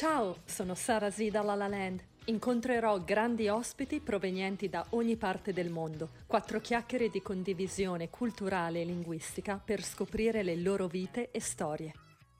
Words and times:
Ciao, 0.00 0.36
sono 0.46 0.74
Sara 0.74 1.10
Z 1.10 1.28
da 1.28 1.42
La 1.42 1.54
La 1.54 1.68
Land. 1.68 2.02
Incontrerò 2.24 3.00
grandi 3.00 3.48
ospiti 3.48 4.00
provenienti 4.00 4.70
da 4.70 4.82
ogni 4.92 5.18
parte 5.18 5.52
del 5.52 5.68
mondo. 5.68 6.12
Quattro 6.26 6.58
chiacchiere 6.58 7.10
di 7.10 7.20
condivisione 7.20 8.08
culturale 8.08 8.80
e 8.80 8.86
linguistica 8.86 9.60
per 9.62 9.82
scoprire 9.82 10.42
le 10.42 10.56
loro 10.56 10.86
vite 10.86 11.30
e 11.30 11.38
storie. 11.40 11.92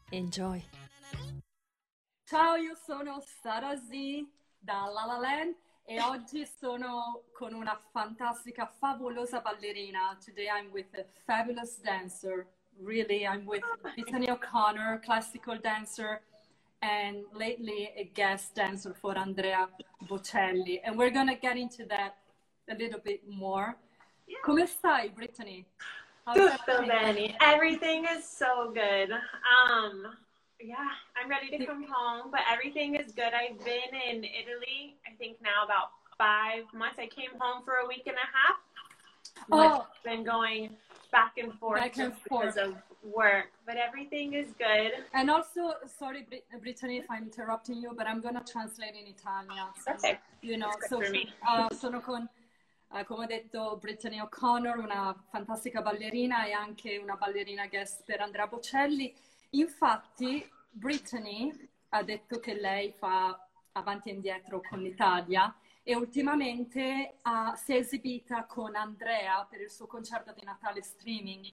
Enjoy! 0.09 0.65
Ciao, 2.25 2.55
io 2.55 2.75
sono 2.75 3.23
Sara 3.43 3.77
Z 3.77 3.91
da 4.59 4.87
La 4.87 5.05
La 5.05 5.19
Land 5.19 5.55
e 5.85 6.01
oggi 6.01 6.47
sono 6.47 7.25
con 7.35 7.53
una 7.53 7.79
fantastica, 7.93 8.65
favolosa 8.65 9.43
ballerina. 9.43 10.17
Today 10.25 10.47
I'm 10.47 10.71
with 10.71 10.95
a 10.95 11.05
fabulous 11.27 11.79
dancer. 11.79 12.47
Really, 12.83 13.27
I'm 13.27 13.45
with 13.47 13.61
Brittany 13.83 14.31
O'Connor, 14.31 15.01
classical 15.01 15.61
dancer. 15.61 16.23
And 16.83 17.25
lately 17.35 17.91
a 17.97 18.05
guest 18.15 18.55
dancer 18.55 18.95
for 18.95 19.17
Andrea 19.17 19.69
Bocelli. 20.09 20.81
And 20.85 20.97
we're 20.97 21.11
going 21.11 21.29
to 21.29 21.35
get 21.35 21.57
into 21.57 21.85
that 21.87 22.17
a 22.71 22.75
little 22.75 23.01
bit 23.01 23.21
more. 23.29 23.77
Yeah. 24.27 24.39
Come 24.45 24.67
stai, 24.67 25.15
Brittany? 25.15 25.67
Tutto 26.35 26.87
bene. 26.87 27.37
Everything 27.41 28.07
is 28.17 28.25
so 28.25 28.71
good. 28.73 29.11
Um, 29.11 30.07
yeah, 30.61 30.77
I'm 31.17 31.29
ready 31.29 31.51
to 31.57 31.67
come 31.67 31.85
home, 31.91 32.31
but 32.31 32.41
everything 32.51 32.95
is 32.95 33.13
good. 33.13 33.33
I've 33.35 33.59
been 33.65 33.93
in 34.09 34.25
Italy, 34.25 34.97
I 35.07 35.15
think 35.19 35.39
now 35.43 35.65
about 35.65 35.91
five 36.17 36.65
months. 36.75 36.99
I 36.99 37.07
came 37.07 37.31
home 37.39 37.63
for 37.65 37.75
a 37.85 37.89
week 37.89 38.05
and 38.07 38.17
a 38.17 38.29
half. 38.37 38.59
Oh. 39.51 39.59
I've 39.59 40.05
been 40.05 40.25
going 40.25 40.77
back 41.11 41.39
and 41.39 41.53
forth 41.59 41.81
back 41.81 41.99
and 41.99 42.15
forth. 42.29 42.55
because 42.55 42.57
of 42.57 42.75
work, 43.03 43.51
but 43.67 43.77
everything 43.77 44.35
is 44.35 44.49
good. 44.59 44.93
And 45.13 45.31
also, 45.31 45.75
sorry, 45.87 46.27
Brittany, 46.61 46.99
if 46.99 47.11
I'm 47.11 47.25
interrupting 47.25 47.77
you, 47.77 47.93
but 47.97 48.07
I'm 48.07 48.21
gonna 48.21 48.45
translate 48.45 48.95
in 48.95 49.07
Italian. 49.07 49.69
So, 49.85 49.93
okay. 49.93 50.19
You 50.43 50.57
know, 50.57 50.71
so 50.89 51.01
uh, 51.01 51.73
sono 51.75 52.01
con, 52.01 52.29
uh, 52.93 53.05
come 53.05 53.25
ho 53.25 53.27
detto, 53.27 53.79
Brittany 53.81 54.21
O'Connor, 54.21 54.79
una 54.79 55.15
fantastica 55.31 55.83
ballerina 55.83 56.45
e 56.47 56.53
anche 56.53 56.99
una 56.99 57.17
ballerina 57.17 57.67
guest 57.67 58.05
per 58.05 58.21
Andrea 58.21 58.47
Bocelli. 58.47 59.15
Infatti, 59.51 60.49
Brittany 60.71 61.53
ha 61.91 62.03
detto 62.03 62.39
che 62.39 62.55
lei 62.55 62.93
fa 62.93 63.39
avanti 63.73 64.11
e 64.11 64.15
indietro 64.15 64.61
con 64.69 64.81
l'Italia 64.81 65.55
e 65.91 65.97
ultimamente 65.97 67.17
uh, 67.25 67.53
si 67.57 67.73
è 67.73 67.79
esibita 67.79 68.45
con 68.45 68.77
Andrea 68.77 69.45
per 69.51 69.61
il 69.61 69.71
suo 69.73 69.89
concerto 69.89 70.33
di 70.33 70.45
Natale 70.45 70.83
streaming 70.83 71.53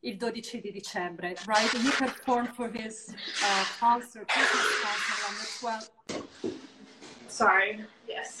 il 0.00 0.16
12 0.16 0.60
di 0.60 0.72
dicembre, 0.72 1.36
right? 1.46 1.72
He 1.72 1.90
performed 1.92 2.52
for 2.54 2.68
his 2.68 3.14
uh, 3.42 3.64
concert, 3.78 4.26
Christmas 4.26 4.66
concert 4.82 5.28
on 5.28 5.34
the 5.38 6.50
12th. 6.50 7.28
Sorry, 7.28 7.84
yes. 8.08 8.40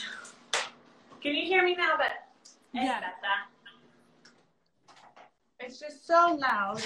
Can 1.20 1.34
you 1.36 1.46
hear 1.46 1.62
me 1.62 1.76
now? 1.76 1.96
But 1.96 2.26
yeah. 2.72 3.00
It's 5.60 5.78
just 5.78 6.08
so 6.08 6.36
loud. 6.40 6.82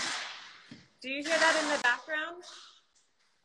Do 1.01 1.09
you 1.09 1.23
hear 1.23 1.39
that 1.39 1.57
in 1.63 1.69
the 1.71 1.83
background? 1.83 2.45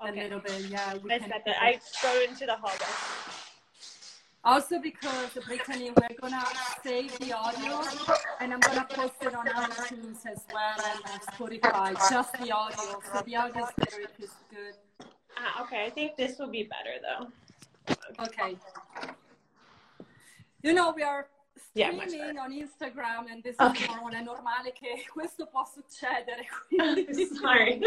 Okay. 0.01 0.19
A 0.19 0.23
little 0.23 0.41
bit, 0.41 0.69
yeah. 0.69 0.95
Better. 0.95 1.31
I 1.57 1.79
go 2.01 2.21
into 2.21 2.45
the 2.45 2.57
hallway. 2.57 3.44
Also 4.45 4.79
because 4.79 5.31
Brittany, 5.47 5.89
we're 5.89 6.15
gonna 6.21 6.43
save 6.83 7.17
the 7.17 7.33
audio 7.33 7.81
and 8.39 8.53
I'm 8.53 8.59
gonna 8.59 8.85
post 8.87 9.15
it 9.21 9.33
on 9.33 9.47
iTunes 9.47 10.23
as 10.31 10.45
well 10.53 10.77
and 11.09 11.21
Spotify, 11.23 11.93
just 12.11 12.31
the 12.33 12.51
audio. 12.51 13.01
So 13.11 13.23
the 13.25 13.35
audio 13.35 13.67
better 13.75 14.01
is 14.19 14.29
good. 14.51 14.75
Ah, 15.35 15.63
okay, 15.63 15.85
I 15.85 15.89
think 15.89 16.15
this 16.15 16.37
will 16.37 16.51
be 16.51 16.69
better 16.69 16.95
though. 17.01 18.23
Okay. 18.23 18.55
You 20.61 20.73
know, 20.73 20.93
we 20.95 21.01
are 21.01 21.25
streaming 21.57 22.13
yeah, 22.13 22.41
on 22.43 22.53
Instagram 22.53 23.31
and 23.31 23.41
this 23.41 23.55
okay. 23.59 23.85
is 23.85 23.95
non 23.99 24.13
è 24.13 24.21
normale 24.21 24.73
che 24.73 25.05
questo 25.11 25.47
può 25.47 25.65
succedere. 25.65 26.45
Quindi... 26.69 27.25
Sorry. 27.25 27.81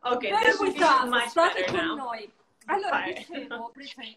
Ok, 0.00 0.20
this 0.20 0.58
will 0.60 0.72
be 0.72 1.08
much 1.10 1.34
better 1.34 1.70
now. 1.72 1.94
Noi. 1.94 2.32
Allora, 2.66 3.04
dicevo, 3.06 3.70
Brittany, 3.74 4.16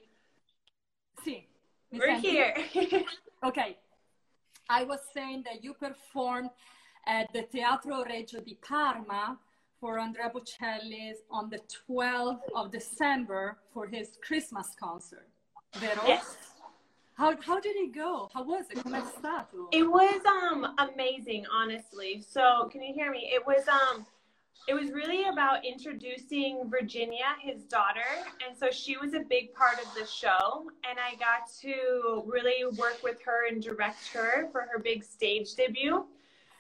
We're 1.92 2.20
here. 2.20 2.56
okay. 3.44 3.78
I 4.70 4.84
was 4.84 5.00
saying 5.14 5.44
that 5.46 5.64
you 5.64 5.74
performed 5.74 6.52
at 7.06 7.32
the 7.34 7.44
Teatro 7.44 8.04
Regio 8.06 8.40
di 8.40 8.58
Parma 8.62 9.38
for 9.80 10.00
Andrea 10.00 10.30
Bocelli 10.30 11.14
on 11.30 11.50
the 11.50 11.60
12th 11.90 12.40
of 12.56 12.72
December 12.72 13.58
for 13.74 13.88
his 13.88 14.18
Christmas 14.26 14.70
concert. 14.80 15.28
Vero? 15.76 16.02
Yes. 16.08 16.38
How, 17.16 17.36
how 17.42 17.60
did 17.60 17.76
it 17.76 17.94
go? 17.94 18.30
How 18.34 18.44
was 18.44 18.66
it? 18.70 18.82
Come 18.84 18.94
stato? 19.20 19.68
It 19.72 19.84
was 19.84 20.22
um 20.26 20.74
amazing, 20.78 21.46
honestly. 21.52 22.24
So, 22.28 22.70
can 22.72 22.82
you 22.82 22.94
hear 22.94 23.12
me? 23.12 23.30
It 23.34 23.46
was 23.46 23.68
um 23.68 24.06
it 24.68 24.74
was 24.74 24.92
really 24.92 25.26
about 25.28 25.66
introducing 25.66 26.70
Virginia, 26.70 27.36
his 27.42 27.64
daughter. 27.64 28.06
And 28.48 28.58
so 28.58 28.70
she 28.70 28.96
was 28.98 29.14
a 29.14 29.22
big 29.22 29.54
part 29.54 29.80
of 29.80 29.94
the 29.96 30.06
show. 30.06 30.70
And 30.88 31.00
I 31.00 31.16
got 31.16 31.50
to 31.62 32.24
really 32.28 32.66
work 32.78 33.00
with 33.04 33.22
her 33.24 33.48
and 33.48 33.62
direct 33.62 34.08
her 34.14 34.50
for 34.52 34.62
her 34.72 34.80
big 34.80 35.04
stage 35.04 35.56
debut. 35.56 36.06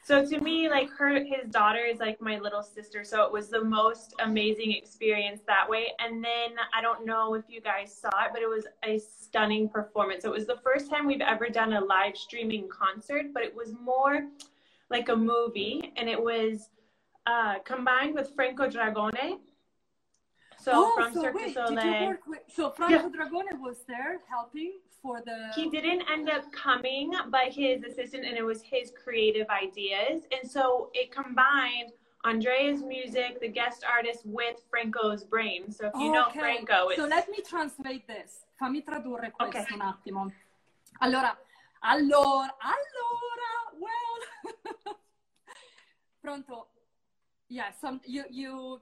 So 0.03 0.25
to 0.25 0.39
me, 0.39 0.67
like 0.67 0.89
her, 0.97 1.23
his 1.23 1.51
daughter 1.51 1.85
is 1.85 2.00
like 2.00 2.19
my 2.19 2.39
little 2.39 2.63
sister. 2.63 3.03
So 3.03 3.23
it 3.23 3.31
was 3.31 3.50
the 3.50 3.63
most 3.63 4.16
amazing 4.19 4.72
experience 4.72 5.41
that 5.45 5.69
way. 5.69 5.94
And 6.00 6.23
then 6.23 6.56
I 6.75 6.81
don't 6.81 7.06
know 7.06 7.35
if 7.35 7.45
you 7.47 7.62
guys 7.62 7.95
saw 7.95 8.09
it, 8.25 8.31
but 8.33 8.41
it 8.41 8.50
was 8.50 8.66
a 8.83 8.97
stunning 8.97 9.69
performance. 9.69 10.25
It 10.25 10.31
was 10.31 10.47
the 10.47 10.59
first 10.63 10.89
time 10.89 11.06
we've 11.06 11.22
ever 11.22 11.50
done 11.50 11.73
a 11.73 11.81
live 11.81 12.18
streaming 12.18 12.68
concert, 12.68 13.28
but 13.31 13.44
it 13.44 13.56
was 13.56 13.73
more 13.79 14.28
like 14.89 15.09
a 15.09 15.16
movie. 15.16 15.94
And 15.97 16.09
it 16.09 16.22
was, 16.22 16.69
uh, 17.25 17.59
combined 17.65 18.15
with 18.15 18.33
Franco 18.35 18.67
Dragone. 18.67 19.39
So 20.57 20.71
oh, 20.75 20.93
from 20.95 21.13
so 21.13 21.21
Cirque 21.21 21.35
wait, 21.35 21.53
Soleil. 21.53 21.75
Did 21.75 22.01
you 22.01 22.07
work 22.07 22.27
with, 22.27 22.39
so 22.53 22.69
Franco 22.69 23.09
yeah. 23.09 23.25
Dragone 23.25 23.59
was 23.59 23.83
there 23.87 24.19
helping 24.29 24.73
for 25.01 25.21
the. 25.25 25.51
He 25.55 25.69
didn't 25.69 26.03
end 26.11 26.29
up 26.29 26.51
coming, 26.51 27.11
but 27.29 27.51
his 27.51 27.83
assistant, 27.83 28.25
and 28.25 28.37
it 28.37 28.43
was 28.43 28.61
his 28.61 28.91
creative 29.03 29.47
ideas, 29.49 30.23
and 30.31 30.49
so 30.49 30.89
it 30.93 31.11
combined 31.11 31.93
Andrea's 32.23 32.83
music, 32.83 33.39
the 33.41 33.47
guest 33.47 33.83
artist, 33.83 34.21
with 34.25 34.57
Franco's 34.69 35.23
brain. 35.23 35.71
So 35.71 35.88
if 35.88 35.93
you 35.95 36.11
know 36.11 36.29
Franco, 36.29 36.89
it's... 36.89 37.01
so 37.01 37.07
let 37.07 37.29
me 37.29 37.39
translate 37.47 38.05
this. 38.07 38.45
Fammi 38.59 38.83
tradurre 38.83 39.31
questo 39.31 39.57
okay. 39.57 39.73
un 39.73 39.81
attimo. 39.81 40.31
Allora, 40.99 41.35
allora, 41.79 42.55
allora, 42.59 43.49
well. 43.79 44.97
Pronto? 46.21 46.67
Yeah, 47.51 47.72
some 47.79 48.00
you 48.06 48.23
you 48.29 48.81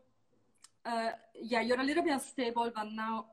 uh, 0.86 1.12
yeah, 1.42 1.62
you're 1.62 1.80
a 1.80 1.84
little 1.84 2.04
bit 2.04 2.14
unstable, 2.14 2.72
but 2.74 2.88
now 2.92 3.26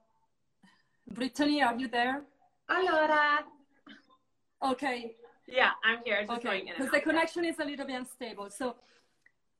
Brittany, 1.06 1.62
are 1.62 1.76
you 1.76 1.88
there? 1.88 2.22
Allora. 2.68 3.44
Okay. 4.62 5.14
Yeah, 5.46 5.72
I'm 5.84 6.00
here. 6.04 6.26
okay, 6.28 6.64
because 6.66 6.90
the 6.90 7.00
connection 7.00 7.44
is 7.44 7.58
a 7.60 7.64
little 7.64 7.86
bit 7.86 7.96
unstable. 7.96 8.50
So, 8.50 8.76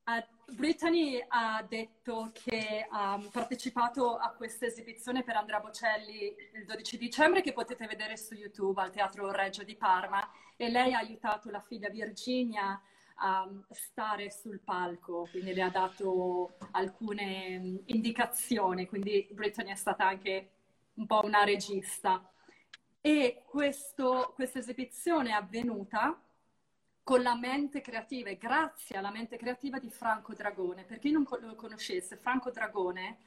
uh, 0.09 0.21
Brittany 0.53 1.23
ha 1.29 1.65
detto 1.69 2.31
che 2.33 2.87
ha 2.91 3.21
partecipato 3.31 4.17
a 4.17 4.31
questa 4.31 4.67
esibizione 4.67 5.23
per 5.23 5.37
Andrea 5.37 5.61
Bocelli 5.61 6.35
il 6.55 6.65
12 6.65 6.99
dicembre 6.99 7.43
che 7.43 7.53
potete 7.53 7.87
vedere 7.87 8.17
su 8.17 8.35
YouTube 8.35 8.81
al 8.81 8.91
Teatro 8.91 9.31
Reggio 9.31 9.63
di 9.63 9.77
Parma 9.77 10.29
e 10.57 10.71
lei 10.71 10.95
ha 10.95 10.99
aiutato 10.99 11.51
la 11.51 11.61
figlia 11.61 11.89
Virginia 11.89 12.81
a 13.17 13.49
stare 13.71 14.31
sul 14.31 14.61
palco, 14.61 15.27
quindi 15.31 15.55
le 15.55 15.63
ha 15.63 15.71
dato 15.71 16.57
alcune 16.73 17.59
mm, 17.59 17.77
indicazioni, 17.87 18.87
quindi 18.87 19.29
Brittany 19.33 19.71
è 19.71 19.75
stata 19.75 20.07
anche 20.07 20.51
un 20.95 21.07
po' 21.07 21.23
una 21.25 21.45
regista. 21.45 22.31
E 23.01 23.43
questo, 23.47 24.33
questa 24.35 24.59
esibizione 24.59 25.31
è 25.31 25.33
avvenuta 25.33 26.21
con 27.03 27.23
la 27.23 27.37
mente 27.37 27.81
creativa 27.81 28.31
e 28.31 28.37
grazie 28.37 28.97
alla 28.97 29.13
mente 29.13 29.37
creativa 29.37 29.79
di 29.79 29.91
Franco 29.91 30.35
Dragone. 30.35 30.85
Per 30.85 30.99
chi 30.99 31.13
non 31.13 31.25
lo 31.41 31.55
conoscesse, 31.55 32.17
Franco 32.17 32.51
Dragone 32.51 33.19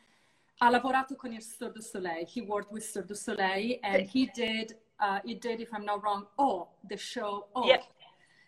ha 0.58 0.70
lavorato 0.70 1.16
con 1.16 1.32
il 1.32 1.42
Cirque 1.42 1.72
du 1.72 1.80
Soleil. 1.80 2.28
He 2.28 2.42
worked 2.42 2.72
with 2.72 2.84
Cirque 2.84 3.08
du 3.08 3.14
Soleil 3.14 3.80
and 3.82 4.08
he 4.14 4.30
did, 4.34 4.78
uh, 5.00 5.22
he 5.24 5.38
did, 5.38 5.62
if 5.62 5.72
I'm 5.72 5.86
not 5.86 6.02
wrong, 6.02 6.28
Oh, 6.36 6.68
the 6.86 6.98
show 6.98 7.48
Oh. 7.54 7.66
Yeah. 7.66 7.82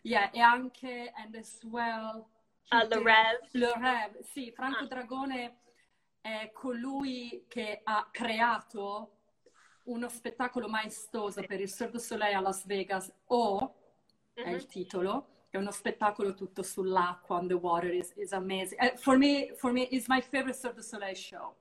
Yeah, 0.04 0.32
e 0.32 0.40
anche 0.40 1.12
and 1.16 1.36
as 1.36 1.60
well 1.64 2.28
uh, 2.72 2.88
Le 2.88 3.04
Rev. 3.04 3.48
Le 3.52 3.74
Rev, 3.76 4.22
sì, 4.22 4.52
Franco 4.52 4.84
ah. 4.84 4.88
Dragone 4.88 5.58
è 6.22 6.52
colui 6.54 7.46
che 7.48 7.82
ha 7.84 8.08
creato 8.12 9.18
uno 9.86 10.08
spettacolo 10.10 10.68
maestoso 10.68 11.42
per 11.44 11.60
il 11.60 11.70
Cirque 11.70 12.00
du 12.00 12.00
Soleil 12.00 12.36
a 12.36 12.40
Las 12.40 12.66
Vegas, 12.66 13.12
O 13.28 13.76
mm-hmm. 14.40 14.50
è 14.50 14.54
il 14.54 14.66
titolo, 14.68 15.46
è 15.50 15.58
uno 15.58 15.72
spettacolo 15.72 16.34
tutto 16.34 16.64
sull'acqua, 16.64 17.38
on 17.38 17.48
the 17.48 17.54
water, 17.54 17.94
is, 17.94 18.12
is 18.16 18.32
amazing. 18.32 18.80
Uh, 18.80 18.96
for 18.98 19.18
me, 19.18 19.54
for 19.56 19.72
me, 19.72 19.88
it's 19.92 20.08
my 20.08 20.22
favorite 20.22 20.58
Cirque 20.58 20.78
du 20.78 20.84
Soleil 20.84 21.16
show. 21.16 21.56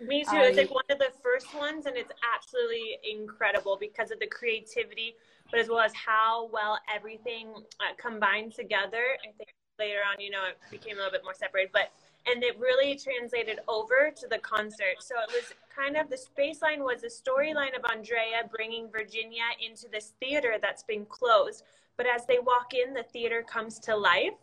Me 0.00 0.24
too. 0.24 0.36
I, 0.36 0.46
it's 0.46 0.56
like 0.56 0.70
one 0.74 0.84
of 0.90 0.98
the 0.98 1.12
first 1.22 1.54
ones, 1.54 1.86
and 1.86 1.96
it's 1.96 2.12
absolutely 2.34 2.98
incredible 3.08 3.76
because 3.78 4.10
of 4.10 4.18
the 4.20 4.26
creativity, 4.26 5.14
but 5.50 5.60
as 5.60 5.68
well 5.68 5.80
as 5.80 5.92
how 5.94 6.48
well 6.52 6.78
everything 6.94 7.48
uh, 7.80 7.94
combined 7.96 8.52
together. 8.52 9.16
I 9.22 9.32
think 9.36 9.50
later 9.78 10.00
on, 10.10 10.20
you 10.20 10.30
know, 10.30 10.44
it 10.48 10.58
became 10.70 10.94
a 10.94 10.96
little 10.96 11.12
bit 11.12 11.22
more 11.24 11.34
separated, 11.34 11.70
but 11.72 11.92
and 12.26 12.42
it 12.42 12.58
really 12.58 12.98
translated 12.98 13.60
over 13.68 14.12
to 14.16 14.26
the 14.26 14.38
concert. 14.38 14.96
So 15.00 15.14
it 15.16 15.32
was 15.32 15.52
kind 15.74 15.96
of 15.96 16.10
the 16.10 16.16
space 16.16 16.60
line 16.60 16.82
was 16.82 17.02
the 17.02 17.08
storyline 17.08 17.76
of 17.76 17.84
Andrea 17.90 18.48
bringing 18.50 18.90
Virginia 18.90 19.44
into 19.64 19.86
this 19.88 20.14
theater 20.18 20.56
that's 20.60 20.82
been 20.82 21.04
closed. 21.06 21.62
But 21.96 22.06
as 22.06 22.26
they 22.26 22.38
walk 22.40 22.72
in, 22.74 22.94
the 22.94 23.04
theater 23.04 23.44
comes 23.46 23.78
to 23.80 23.96
life. 23.96 24.34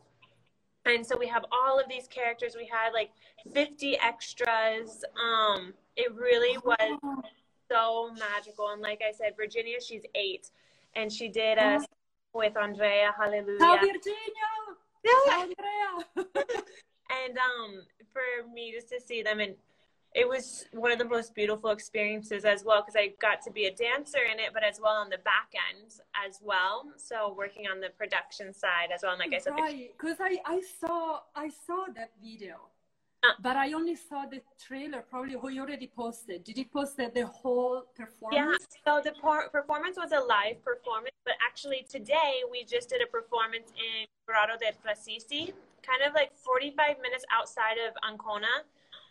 And 0.86 1.06
so 1.06 1.18
we 1.18 1.28
have 1.28 1.46
all 1.52 1.80
of 1.80 1.88
these 1.88 2.08
characters. 2.08 2.56
We 2.56 2.68
had 2.68 2.92
like 2.92 3.12
50 3.54 3.98
extras. 4.00 5.04
Um, 5.22 5.74
it 5.96 6.14
really 6.14 6.58
was 6.58 7.24
so 7.72 8.12
magical. 8.20 8.70
And 8.70 8.82
like 8.82 9.02
I 9.08 9.12
said, 9.12 9.34
Virginia, 9.38 9.78
she's 9.82 10.04
eight, 10.16 10.50
and 10.96 11.12
she 11.12 11.30
did 11.30 11.58
a 11.58 11.86
with 12.34 12.58
Andrea. 12.58 13.14
Hallelujah. 13.18 13.60
Ciao, 13.60 13.78
Virginia. 13.78 14.50
Yeah. 15.04 15.38
Andrea. 15.38 16.44
and 17.26 17.38
um, 17.38 17.84
for 18.12 18.52
me 18.54 18.72
just 18.74 18.90
to 18.90 19.00
see 19.00 19.22
them 19.22 19.40
and 19.40 19.56
it 20.16 20.28
was 20.28 20.66
one 20.72 20.92
of 20.92 21.00
the 21.00 21.06
most 21.06 21.34
beautiful 21.34 21.72
experiences 21.72 22.46
as 22.46 22.64
well 22.64 22.82
because 22.82 22.96
I 22.96 23.14
got 23.20 23.42
to 23.44 23.52
be 23.52 23.66
a 23.66 23.74
dancer 23.74 24.20
in 24.32 24.40
it, 24.40 24.52
but 24.54 24.64
as 24.64 24.80
well 24.82 24.94
on 24.94 25.10
the 25.10 25.18
back 25.18 25.54
end 25.72 25.92
as 26.26 26.40
well. 26.42 26.86
So 26.98 27.34
working 27.38 27.66
on 27.68 27.80
the 27.80 27.90
production 27.90 28.54
side 28.54 28.90
as 28.94 29.02
well. 29.04 29.14
And 29.14 29.20
like 29.20 29.34
I 29.34 29.40
said, 29.40 29.54
right, 29.54 29.92
because 29.98 30.18
I, 30.20 30.38
I 30.46 30.62
saw 30.80 31.20
I 31.36 31.50
saw 31.50 31.86
that 31.96 32.12
video, 32.22 32.56
uh, 33.24 33.30
but 33.42 33.58
I 33.58 33.74
only 33.74 33.96
saw 33.96 34.26
the 34.26 34.42
trailer. 34.60 35.04
Probably 35.10 35.34
who 35.34 35.50
you 35.50 35.62
already 35.62 35.92
posted. 35.96 36.44
Did 36.44 36.58
you 36.58 36.66
post 36.66 36.98
the, 36.98 37.12
the 37.14 37.26
whole 37.26 37.84
performance? 37.96 38.68
Yeah. 38.86 38.86
So 38.86 39.02
the 39.04 39.16
por- 39.20 39.50
performance 39.50 39.98
was 39.98 40.12
a 40.12 40.20
live 40.20 40.64
performance, 40.64 41.16
but 41.26 41.34
actually 41.46 41.86
today 41.90 42.42
we 42.52 42.64
just 42.64 42.90
did 42.90 43.02
a 43.02 43.08
performance 43.08 43.72
in 43.72 44.06
Grotto 44.28 44.58
del 44.60 44.74
Frasassi 44.74 45.54
kind 45.84 46.02
of 46.08 46.16
like 46.16 46.32
45 46.34 46.98
minutes 47.04 47.26
outside 47.32 47.78
of 47.78 47.94
Ancona. 48.08 48.64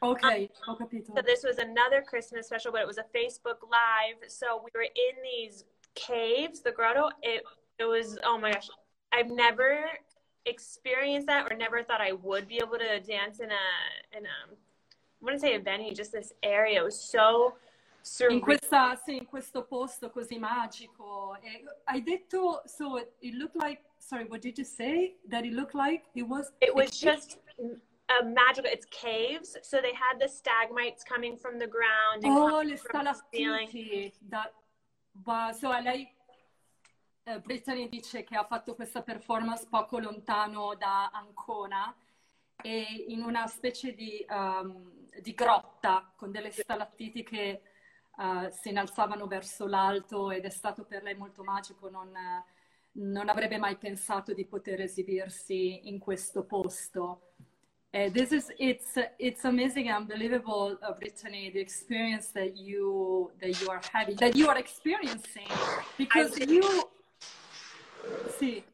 Okay, 0.03 0.51
um. 0.67 0.77
So 1.15 1.23
this 1.25 1.45
was 1.45 1.59
another 1.59 2.03
Christmas 2.03 2.47
special, 2.47 2.73
but 2.73 2.81
it 2.81 2.87
was 2.87 2.99
a 2.99 3.05
Facebook 3.17 3.63
Live. 3.71 4.29
So 4.29 4.61
we 4.65 4.71
were 4.75 4.83
in 4.83 5.23
these 5.23 5.65
caves, 5.95 6.61
the 6.61 6.73
grotto. 6.73 7.09
It 7.23 7.45
it 7.79 7.85
was 7.85 8.19
oh 8.25 8.39
my 8.39 8.53
gosh, 8.53 8.69
I've 9.13 9.31
never 9.31 9.85
experienced 10.47 11.29
that 11.29 11.51
or 11.51 11.57
never 11.57 11.85
thought 11.85 12.01
I 12.01 12.13
would 12.13 12.49
be 12.49 12.57
able 12.57 12.79
to 12.79 13.01
dance 13.01 13.39
in 13.39 13.51
a 13.51 14.19
in 14.19 14.25
a 14.25 14.51
I 14.51 15.25
wouldn't 15.25 15.41
say 15.41 15.55
a 15.55 15.61
venue, 15.61 15.95
just 15.95 16.11
this 16.11 16.33
area. 16.43 16.81
It 16.81 16.85
was 16.85 17.01
so 17.01 17.55
in, 18.29 18.41
questa, 18.41 18.97
sì, 18.97 19.17
in 19.17 19.27
questo 19.27 19.63
posto 19.63 20.11
così 20.11 20.37
magico. 20.37 21.37
Hai 21.85 22.03
detto, 22.03 22.63
so 22.67 22.97
it 22.97 23.35
looked 23.35 23.55
like, 23.55 23.81
sorry, 23.99 24.25
what 24.25 24.41
did 24.41 24.59
you 24.59 24.65
say? 24.65 25.15
That 25.29 25.45
it 25.45 25.53
looked 25.53 25.75
like 25.75 26.03
it 26.15 26.27
was? 26.27 26.51
It 26.61 26.75
was 26.75 26.99
just 26.99 27.39
a 28.09 28.25
magical, 28.25 28.71
it's 28.71 28.87
caves. 28.87 29.57
So 29.63 29.81
they 29.81 29.93
had 29.95 30.19
the 30.19 30.29
stalagmites 30.29 31.05
coming 31.05 31.37
from 31.37 31.59
the 31.59 31.67
ground. 31.67 32.25
oh, 32.25 32.63
le 32.63 32.77
stalattiti. 32.77 34.13
That, 34.29 34.53
wow. 35.25 35.53
So 35.53 35.69
lei, 35.69 36.09
uh, 37.25 37.39
Brittany 37.41 37.89
dice 37.89 38.25
che 38.25 38.37
ha 38.37 38.45
fatto 38.45 38.75
questa 38.75 39.03
performance 39.03 39.67
poco 39.69 39.99
lontano 39.99 40.75
da 40.75 41.11
Ancona 41.13 41.95
e 42.63 43.05
in 43.09 43.23
una 43.23 43.47
specie 43.47 43.93
di, 43.95 44.25
um, 44.29 45.09
di 45.21 45.35
grotta 45.35 46.13
con 46.17 46.31
delle 46.31 46.51
stalattiti 46.51 47.23
che 47.23 47.63
uh, 48.17 48.49
si 48.51 48.69
innalzavano 48.69 49.27
verso 49.27 49.67
l'alto 49.67 50.31
ed 50.31 50.45
è 50.45 50.51
stato 50.51 50.85
per 50.85 51.03
lei 51.03 51.17
molto 51.17 51.43
magico, 51.43 51.89
non, 51.89 52.13
non 52.93 53.29
avrebbe 53.29 53.59
mai 53.59 53.77
pensato 53.77 54.33
di 54.33 54.45
poter 54.45 54.81
esibirsi 54.83 55.89
in 55.89 55.99
questo 55.99 56.45
posto. 56.45 57.33
Uh, 57.95 58.09
this 58.09 58.33
is 58.33 58.51
it's 58.59 58.97
it's 59.19 59.45
amazing 59.45 59.91
unbelievable 59.91 60.79
uh, 60.83 60.93
brittany 60.93 61.51
the 61.51 61.61
experience 61.61 62.29
that 62.33 62.57
you 62.57 63.31
that 63.39 63.61
you 63.61 63.69
are 63.69 63.83
having 63.93 64.17
that 64.17 64.35
you 64.35 64.49
are 64.49 64.57
experiencing 64.57 65.47
because 65.99 66.39
you 66.39 66.63
see 68.39 68.65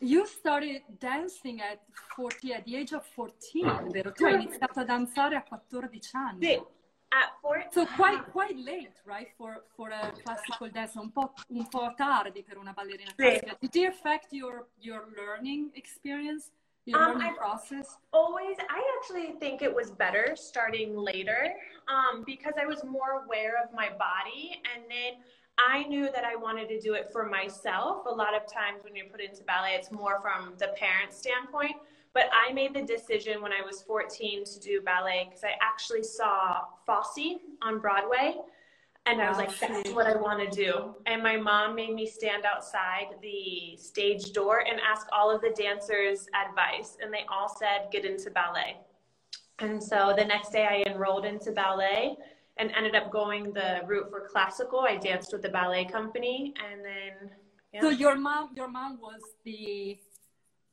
you 0.00 0.26
started 0.26 0.82
dancing 1.00 1.62
at 1.62 1.80
40 2.14 2.52
at 2.52 2.64
the 2.66 2.76
age 2.76 2.92
of 2.92 3.02
14 3.16 3.88
vero 3.92 4.12
tu 4.12 4.26
hai 4.26 4.34
iniziato 4.34 4.80
a 4.80 4.84
danzare 4.84 5.36
a 5.36 5.42
14 5.42 6.16
anni 6.18 6.46
sì 6.46 6.62
at 7.08 7.32
four. 7.40 7.66
So 7.70 7.86
quite 7.86 8.22
quite 8.30 8.56
late, 8.58 8.92
right, 9.04 9.28
for 9.36 9.64
for 9.74 9.90
a 9.90 10.12
classical 10.22 10.68
dance. 10.70 10.98
Un 10.98 11.10
po' 11.10 11.32
un 11.48 11.66
po' 11.68 11.94
tardi 11.96 12.42
per 12.42 12.58
una 12.58 12.72
ballerina 12.72 13.12
classica. 13.14 13.56
Did 13.58 13.74
it 13.74 13.88
affect 13.88 14.32
your 14.32 14.68
your 14.78 15.08
learning 15.16 15.70
experience? 15.74 16.50
Your 16.86 17.02
um, 17.02 17.18
learning 17.18 17.34
process? 17.34 17.96
Always, 18.12 18.56
I 18.70 18.82
actually 18.98 19.38
think 19.38 19.62
it 19.62 19.74
was 19.74 19.90
better 19.90 20.34
starting 20.34 20.96
later 20.96 21.52
um, 21.88 22.24
because 22.24 22.54
I 22.60 22.66
was 22.66 22.82
more 22.84 23.24
aware 23.24 23.54
of 23.62 23.72
my 23.74 23.88
body, 23.88 24.60
and 24.74 24.84
then 24.88 25.22
I 25.58 25.84
knew 25.84 26.08
that 26.12 26.24
I 26.24 26.36
wanted 26.36 26.68
to 26.68 26.80
do 26.80 26.94
it 26.94 27.10
for 27.12 27.26
myself. 27.26 28.06
A 28.06 28.14
lot 28.14 28.34
of 28.34 28.42
times 28.50 28.84
when 28.84 28.94
you're 28.94 29.06
put 29.06 29.20
into 29.20 29.42
ballet, 29.42 29.74
it's 29.74 29.90
more 29.90 30.20
from 30.20 30.54
the 30.58 30.68
parent 30.76 31.12
standpoint. 31.12 31.76
But 32.14 32.30
I 32.32 32.52
made 32.52 32.74
the 32.74 32.82
decision 32.82 33.42
when 33.42 33.52
I 33.52 33.64
was 33.64 33.82
14 33.82 34.44
to 34.44 34.60
do 34.60 34.80
ballet 34.80 35.26
because 35.28 35.44
I 35.44 35.52
actually 35.60 36.02
saw 36.02 36.62
Fosse 36.86 37.38
on 37.62 37.80
Broadway. 37.80 38.36
And 39.08 39.22
I 39.22 39.28
was 39.30 39.38
like, 39.38 39.58
that's 39.58 39.90
what 39.90 40.06
I 40.06 40.16
want 40.16 40.38
to 40.40 40.64
do. 40.64 40.94
And 41.06 41.22
my 41.22 41.36
mom 41.36 41.74
made 41.74 41.94
me 41.94 42.06
stand 42.06 42.44
outside 42.44 43.06
the 43.22 43.76
stage 43.76 44.32
door 44.32 44.64
and 44.68 44.78
ask 44.80 45.06
all 45.12 45.34
of 45.34 45.40
the 45.40 45.50
dancers 45.50 46.26
advice. 46.46 46.98
And 47.00 47.12
they 47.12 47.24
all 47.30 47.48
said, 47.48 47.88
get 47.90 48.04
into 48.04 48.30
ballet. 48.30 48.76
And 49.60 49.82
so 49.82 50.14
the 50.16 50.24
next 50.24 50.50
day 50.50 50.66
I 50.66 50.88
enrolled 50.90 51.24
into 51.24 51.52
ballet 51.52 52.16
and 52.58 52.70
ended 52.76 52.94
up 52.94 53.10
going 53.10 53.52
the 53.52 53.80
route 53.86 54.10
for 54.10 54.28
classical. 54.28 54.80
I 54.80 54.96
danced 54.96 55.32
with 55.32 55.42
the 55.42 55.48
ballet 55.48 55.84
company 55.86 56.52
and 56.70 56.84
then. 56.84 57.30
Yeah. 57.72 57.80
So 57.80 57.88
your 57.88 58.16
mom, 58.16 58.50
your 58.54 58.68
mom 58.68 58.98
was 59.00 59.22
the 59.44 59.98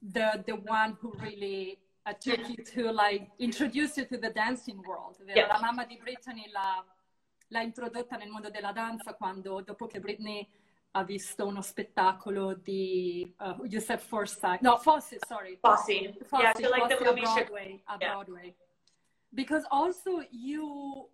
the 0.01 0.43
the 0.45 0.55
one 0.55 0.97
who 1.01 1.13
really 1.19 1.79
uh, 2.05 2.13
took 2.13 2.47
you 2.49 2.63
to 2.73 2.91
like 2.91 3.29
introduce 3.39 3.97
you 3.97 4.05
to 4.05 4.17
the 4.17 4.29
dancing 4.29 4.81
world. 4.87 5.17
Yeah. 5.27 5.47
La 5.47 5.59
mamma 5.59 5.85
di 5.85 5.97
Brittany 5.97 6.47
l'ha, 6.53 6.83
l'ha 7.47 7.61
introdotta 7.61 8.17
nel 8.17 8.29
mondo 8.29 8.49
della 8.49 8.71
danza 8.71 9.13
quando 9.13 9.61
dopo 9.61 9.87
che 9.87 9.99
Brittany 9.99 10.47
ha 10.91 11.03
visto 11.03 11.45
uno 11.45 11.61
spettacolo 11.61 12.53
di 12.53 13.33
uh, 13.39 13.63
you 13.65 13.81
said 13.81 13.99
Forsythe 13.99 14.59
no 14.61 14.77
Fosse 14.77 15.17
sorry. 15.27 15.57
Fosse, 15.59 16.15
Fosse 16.25 16.41
yeah 16.41 16.53
so 16.53 16.69
like 16.69 16.81
Fosse 16.81 16.97
the 16.97 17.05
movie 17.05 17.21
Broadway, 17.21 17.83
a 17.85 17.97
yeah. 17.99 18.11
Broadway. 18.13 18.55
Because 19.33 19.65
also 19.69 20.23
you 20.31 21.09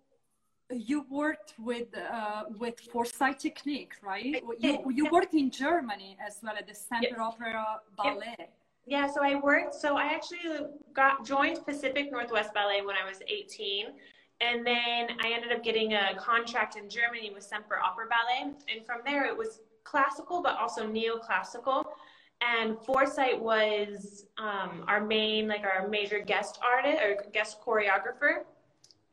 you 0.70 1.04
worked 1.10 1.54
with 1.58 1.88
uh, 1.96 2.44
with 2.58 2.78
Forsythe 2.92 3.38
technique 3.38 3.94
right? 4.02 4.42
You 4.58 4.90
you 4.90 5.08
worked 5.10 5.34
in 5.34 5.50
Germany 5.50 6.16
as 6.24 6.38
well 6.42 6.56
at 6.56 6.66
the 6.66 6.74
Semper 6.74 7.20
Opera 7.20 7.80
Ballet. 7.96 8.50
Yeah, 8.84 9.06
so 9.06 9.22
I 9.22 9.36
worked. 9.36 9.74
So 9.74 9.96
I 9.96 10.06
actually 10.06 10.66
got 10.92 11.24
joined 11.24 11.64
Pacific 11.64 12.10
Northwest 12.10 12.52
Ballet 12.52 12.82
when 12.82 12.96
I 12.96 13.08
was 13.08 13.20
18. 13.28 13.86
And 14.42 14.66
then 14.66 15.16
I 15.22 15.32
ended 15.32 15.52
up 15.52 15.62
getting 15.62 15.94
a 15.94 16.16
contract 16.16 16.76
in 16.76 16.90
Germany 16.90 17.30
with 17.32 17.44
Semper 17.44 17.78
Opera 17.78 18.06
Ballet. 18.08 18.52
And 18.74 18.84
from 18.84 19.00
there, 19.06 19.24
it 19.24 19.36
was 19.36 19.60
classical, 19.84 20.42
but 20.42 20.56
also 20.56 20.84
neoclassical. 20.84 21.84
And 22.40 22.76
Forsythe 22.80 23.38
was 23.38 24.26
um, 24.38 24.84
our 24.88 25.00
main, 25.00 25.46
like 25.46 25.62
our 25.62 25.86
major 25.86 26.18
guest 26.18 26.58
artist 26.60 27.00
or 27.00 27.30
guest 27.32 27.58
choreographer. 27.64 28.42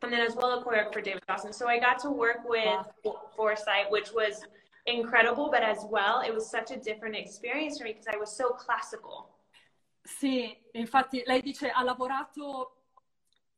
And 0.01 0.11
then 0.11 0.21
as 0.21 0.35
well 0.35 0.59
a 0.59 0.63
choreographer, 0.63 1.03
David 1.03 1.21
Dawson. 1.27 1.53
So 1.53 1.67
I 1.67 1.77
got 1.77 1.99
to 1.99 2.09
work 2.09 2.39
with 2.47 2.65
wow. 3.03 3.19
Forsythe, 3.35 3.91
which 3.91 4.11
was 4.11 4.41
incredible, 4.87 5.49
but 5.51 5.61
as 5.61 5.85
well, 5.91 6.21
it 6.25 6.33
was 6.33 6.49
such 6.49 6.71
a 6.71 6.77
different 6.77 7.15
experience 7.15 7.77
for 7.77 7.83
me 7.83 7.91
because 7.93 8.07
I 8.11 8.17
was 8.17 8.35
so 8.35 8.49
classical. 8.49 9.29
Sì, 10.01 10.57
infatti 10.71 11.21
lei 11.27 11.41
dice 11.41 11.69
ha 11.69 11.83
lavorato, 11.83 12.78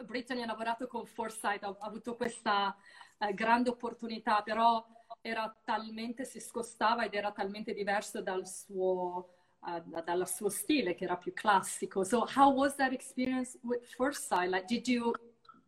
Brittany 0.04 0.42
ha 0.42 0.46
lavorato 0.46 0.88
con 0.88 1.06
Foresight, 1.06 1.64
ha, 1.64 1.76
avuto 1.80 2.16
questa 2.16 2.76
eh, 3.18 3.34
grande 3.34 3.70
opportunità, 3.70 4.42
però 4.42 4.86
era 5.22 5.56
talmente, 5.64 6.26
si 6.26 6.40
scostava 6.40 7.06
ed 7.06 7.14
era 7.14 7.32
talmente 7.32 7.74
diverso 7.74 8.22
dal 8.22 8.48
suo, 8.48 9.30
uh, 9.60 10.02
dal 10.04 10.28
suo 10.28 10.50
stile 10.50 10.96
che 10.96 11.04
era 11.04 11.18
più 11.18 11.34
classico. 11.34 12.04
So 12.04 12.28
how 12.36 12.52
was 12.52 12.76
that 12.76 12.92
experience 12.92 13.58
with 13.64 13.84
Foresight? 13.96 14.50
Like, 14.50 14.66
did 14.68 14.88
you... 14.88 15.14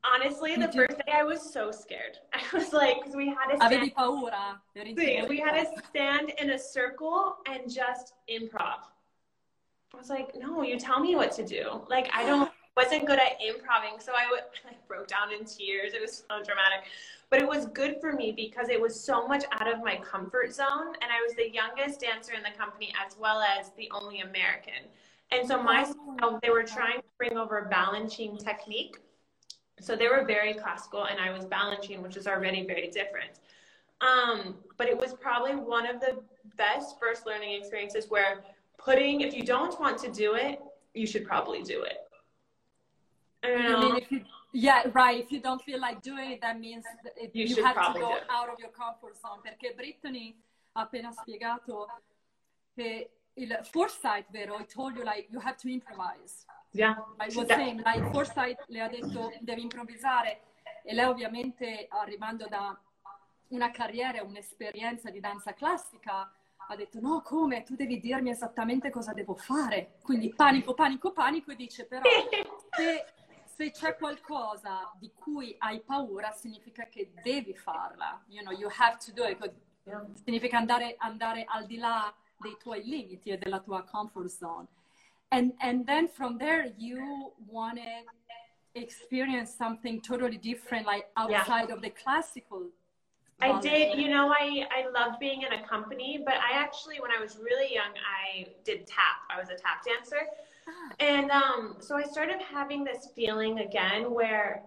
Honestly, 0.05 0.57
the 0.57 0.69
first 0.69 0.97
day 1.05 1.13
I 1.13 1.23
was 1.23 1.41
so 1.41 1.71
scared. 1.71 2.19
I 2.33 2.41
was 2.51 2.73
like, 2.73 2.99
because 2.99 3.15
we 3.15 3.27
had 3.27 3.51
to 3.51 3.55
stand... 3.55 3.73
Avevi 3.73 3.91
paura? 3.93 4.61
Sì, 4.75 5.27
we 5.29 5.39
had 5.39 5.53
to 5.63 5.81
stand 5.87 6.33
in 6.39 6.49
a 6.51 6.57
circle 6.57 7.37
and 7.45 7.69
just 7.69 8.13
improv. 8.27 8.91
I 9.93 9.97
was 9.97 10.09
like, 10.09 10.35
no, 10.35 10.63
you 10.63 10.79
tell 10.79 10.99
me 10.99 11.15
what 11.15 11.31
to 11.33 11.45
do. 11.45 11.81
Like, 11.87 12.09
I 12.13 12.25
don't, 12.25 12.51
wasn't 12.75 13.05
good 13.05 13.19
at 13.19 13.33
improving, 13.41 13.99
so 13.99 14.13
I 14.13 14.29
would 14.31 14.43
like 14.65 14.87
broke 14.87 15.07
down 15.07 15.31
in 15.31 15.45
tears. 15.45 15.93
It 15.93 16.01
was 16.01 16.23
so 16.27 16.43
dramatic. 16.43 16.89
But 17.29 17.41
it 17.41 17.47
was 17.47 17.65
good 17.67 17.97
for 17.99 18.13
me 18.13 18.31
because 18.31 18.69
it 18.69 18.79
was 18.79 18.99
so 18.99 19.27
much 19.27 19.43
out 19.51 19.71
of 19.71 19.83
my 19.83 19.95
comfort 19.97 20.53
zone 20.53 20.93
and 21.01 21.11
I 21.11 21.19
was 21.25 21.33
the 21.35 21.49
youngest 21.49 22.01
dancer 22.01 22.33
in 22.33 22.43
the 22.43 22.55
company 22.55 22.93
as 23.03 23.17
well 23.17 23.41
as 23.41 23.71
the 23.75 23.89
only 23.91 24.19
American. 24.19 24.85
And 25.31 25.47
so 25.47 25.61
myself, 25.61 25.97
oh. 26.21 26.39
they 26.43 26.51
were 26.51 26.63
trying 26.63 26.99
to 26.99 27.03
bring 27.17 27.35
over 27.35 27.67
balancing 27.71 28.37
technique. 28.37 28.97
So 29.79 29.95
they 29.95 30.07
were 30.07 30.25
very 30.25 30.53
classical 30.53 31.05
and 31.05 31.19
I 31.19 31.31
was 31.35 31.45
balancing, 31.45 32.03
which 32.03 32.17
is 32.17 32.27
already 32.27 32.67
very 32.67 32.91
different. 32.91 33.39
Um, 34.01 34.55
but 34.77 34.87
it 34.87 34.95
was 34.97 35.13
probably 35.13 35.55
one 35.55 35.87
of 35.87 35.99
the 35.99 36.19
best 36.55 36.99
first 36.99 37.25
learning 37.25 37.59
experiences 37.59 38.05
where 38.09 38.43
putting, 38.77 39.21
if 39.21 39.33
you 39.33 39.43
don't 39.43 39.79
want 39.79 39.97
to 39.99 40.11
do 40.11 40.35
it, 40.35 40.61
you 40.93 41.07
should 41.07 41.25
probably 41.25 41.63
do 41.63 41.81
it. 41.81 42.02
I 43.43 43.79
mean, 43.79 43.95
if 43.97 44.11
you, 44.11 44.21
yeah, 44.51 44.83
right. 44.93 45.19
If 45.23 45.31
you 45.31 45.41
don't 45.41 45.61
feel 45.61 45.79
like 45.79 46.01
doing 46.01 46.31
it, 46.31 46.41
that 46.41 46.59
means 46.59 46.85
you, 47.33 47.45
you 47.45 47.63
have 47.63 47.93
to 47.93 47.99
go 47.99 48.17
out 48.29 48.49
of 48.49 48.59
your 48.59 48.71
comfort 48.71 49.17
zone. 49.19 49.41
Perché 49.41 49.73
Brittany 49.75 50.35
ha 50.73 50.81
appena 50.81 51.11
spiegato 51.11 51.87
che 52.73 53.09
il 53.33 53.59
foresight, 53.63 54.29
vero? 54.29 54.57
I 54.57 54.65
told 54.65 54.95
you 54.95 55.03
like 55.03 55.27
you 55.31 55.39
have 55.39 55.57
to 55.57 55.67
improvise. 55.67 56.45
Yeah. 56.71 56.95
I 57.19 57.27
was 57.35 57.47
saying 57.47 57.81
like 57.83 58.09
foresight 58.11 58.57
le 58.67 58.81
ha 58.81 58.87
detto 58.87 59.31
devi 59.41 59.61
improvvisare 59.61 60.41
e 60.83 60.93
lei 60.93 61.05
ovviamente 61.05 61.87
arrivando 61.89 62.47
da 62.47 62.77
una 63.49 63.69
carriera, 63.71 64.23
un'esperienza 64.23 65.09
di 65.09 65.19
danza 65.19 65.53
classica, 65.53 66.31
ha 66.67 66.75
detto 66.75 66.99
no, 66.99 67.21
come? 67.21 67.63
Tu 67.63 67.75
devi 67.75 67.99
dirmi 67.99 68.29
esattamente 68.29 68.89
cosa 68.89 69.13
devo 69.13 69.35
fare. 69.35 69.95
Quindi 70.01 70.33
panico, 70.33 70.73
panico, 70.73 71.11
panico 71.11 71.51
e 71.51 71.55
dice 71.55 71.85
però 71.85 72.01
se, 72.71 73.05
se 73.55 73.71
c'è 73.71 73.95
qualcosa 73.95 74.91
di 74.99 75.11
cui 75.13 75.55
hai 75.59 75.79
paura 75.81 76.31
significa 76.31 76.87
che 76.87 77.11
devi 77.23 77.53
farla. 77.53 78.23
You 78.27 78.43
know, 78.43 78.51
you 78.51 78.69
have 78.69 78.97
to 79.05 79.11
do 79.11 79.25
it. 79.25 79.37
Significa 80.23 80.57
andare, 80.57 80.95
andare 80.97 81.45
al 81.47 81.65
di 81.65 81.77
là 81.77 82.13
dei 82.37 82.55
tuoi 82.57 82.83
limiti 82.83 83.29
e 83.29 83.37
della 83.37 83.59
tua 83.59 83.83
comfort 83.83 84.29
zone. 84.29 84.67
And, 85.29 85.53
and 85.59 85.85
then 85.85 86.07
from 86.07 86.37
there 86.37 86.73
you 86.77 87.33
want 87.47 87.77
to 87.77 88.79
experience 88.79 89.55
something 89.55 90.01
totally 90.01 90.37
different, 90.37 90.85
like 90.85 91.09
outside 91.15 91.67
yeah. 91.67 91.75
of 91.75 91.81
the 91.81 91.91
classical 91.91 92.71
I 93.41 93.59
did, 93.59 93.97
you 93.97 94.09
know, 94.09 94.29
I, 94.29 94.65
I 94.71 94.89
loved 94.89 95.19
being 95.19 95.41
in 95.41 95.51
a 95.51 95.67
company, 95.67 96.21
but 96.23 96.35
I 96.35 96.57
actually, 96.57 96.99
when 97.01 97.11
I 97.11 97.21
was 97.21 97.37
really 97.37 97.73
young, 97.73 97.91
I 97.91 98.47
did 98.63 98.87
tap. 98.87 99.19
I 99.29 99.39
was 99.39 99.49
a 99.49 99.55
tap 99.55 99.83
dancer. 99.83 100.27
And 100.99 101.31
um, 101.31 101.75
so 101.79 101.95
I 101.97 102.03
started 102.03 102.41
having 102.41 102.83
this 102.83 103.09
feeling 103.15 103.59
again 103.59 104.13
where 104.13 104.63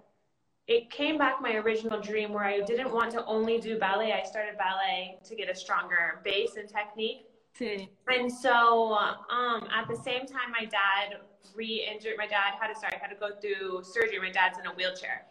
it 0.67 0.91
came 0.91 1.17
back 1.17 1.41
my 1.41 1.55
original 1.55 2.01
dream 2.01 2.33
where 2.33 2.45
I 2.45 2.61
didn't 2.61 2.93
want 2.93 3.13
to 3.13 3.25
only 3.25 3.59
do 3.59 3.79
ballet. 3.79 4.13
I 4.13 4.25
started 4.25 4.59
ballet 4.59 5.19
to 5.25 5.37
get 5.37 5.49
a 5.49 5.55
stronger 5.55 6.21
base 6.25 6.57
and 6.57 6.69
technique. 6.69 7.27
Sí. 7.59 7.89
And 8.09 8.31
so 8.31 8.95
um, 8.95 9.69
at 9.75 9.89
the 9.89 9.97
same 9.97 10.27
time, 10.27 10.51
my 10.51 10.67
dad 10.67 11.21
re-injured, 11.55 12.15
my 12.19 12.27
dad 12.27 12.55
had 12.61 12.73
to, 12.73 12.79
sorry, 12.79 12.99
had 13.01 13.09
to 13.09 13.17
go 13.17 13.31
through 13.41 13.83
surgery. 13.85 14.19
My 14.19 14.31
dad's 14.31 14.59
in 14.59 14.67
a 14.67 14.75
wheelchair. 14.75 15.25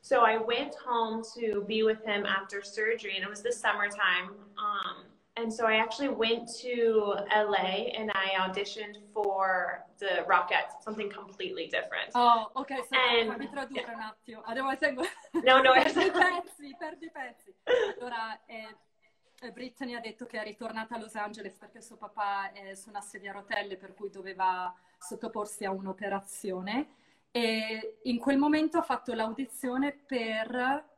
So 0.00 0.22
I 0.22 0.38
went 0.38 0.74
home 0.74 1.22
to 1.36 1.64
be 1.66 1.82
with 1.82 2.04
him 2.04 2.24
after 2.24 2.62
surgery, 2.62 3.16
and 3.16 3.24
it 3.24 3.28
was 3.28 3.42
the 3.42 3.52
summertime. 3.52 4.30
Um, 4.56 5.04
and 5.38 5.52
so 5.52 5.66
I 5.66 5.76
actually 5.76 6.08
went 6.08 6.48
to 6.62 7.14
LA 7.30 7.94
and 7.96 8.10
I 8.14 8.28
auditioned 8.40 8.96
for 9.12 9.84
the 9.98 10.24
Rockettes, 10.26 10.82
something 10.82 11.10
completely 11.10 11.66
different. 11.66 12.10
Oh, 12.14 12.50
ok, 12.54 12.70
so 12.88 12.96
and, 12.96 13.30
fammi 13.30 13.48
tradurre 13.48 13.80
yeah. 13.80 13.94
un 13.94 14.00
attimo. 14.00 14.42
Allora, 14.44 14.76
seguo. 14.76 15.04
No, 15.44 15.62
no, 15.62 15.72
perdi 15.72 16.10
pezzi, 16.10 16.76
perdi 16.78 17.10
pezzi. 17.10 17.54
Allora, 17.98 18.40
eh, 18.46 19.52
Brittany 19.52 19.94
ha 19.94 20.00
detto 20.00 20.26
che 20.26 20.40
è 20.40 20.44
ritornata 20.44 20.96
a 20.96 20.98
Los 20.98 21.14
Angeles 21.14 21.56
perché 21.56 21.80
suo 21.80 21.96
papà 21.96 22.52
è 22.52 22.74
su 22.74 22.88
una 22.88 23.00
sedia 23.00 23.30
a 23.30 23.34
rotelle 23.34 23.76
per 23.76 23.94
cui 23.94 24.10
doveva 24.10 24.74
sottoporsi 24.98 25.64
a 25.64 25.70
un'operazione 25.70 26.88
e 27.30 27.98
in 28.02 28.18
quel 28.18 28.36
momento 28.36 28.78
ha 28.78 28.82
fatto 28.82 29.14
l'audizione 29.14 29.92
per 29.92 30.96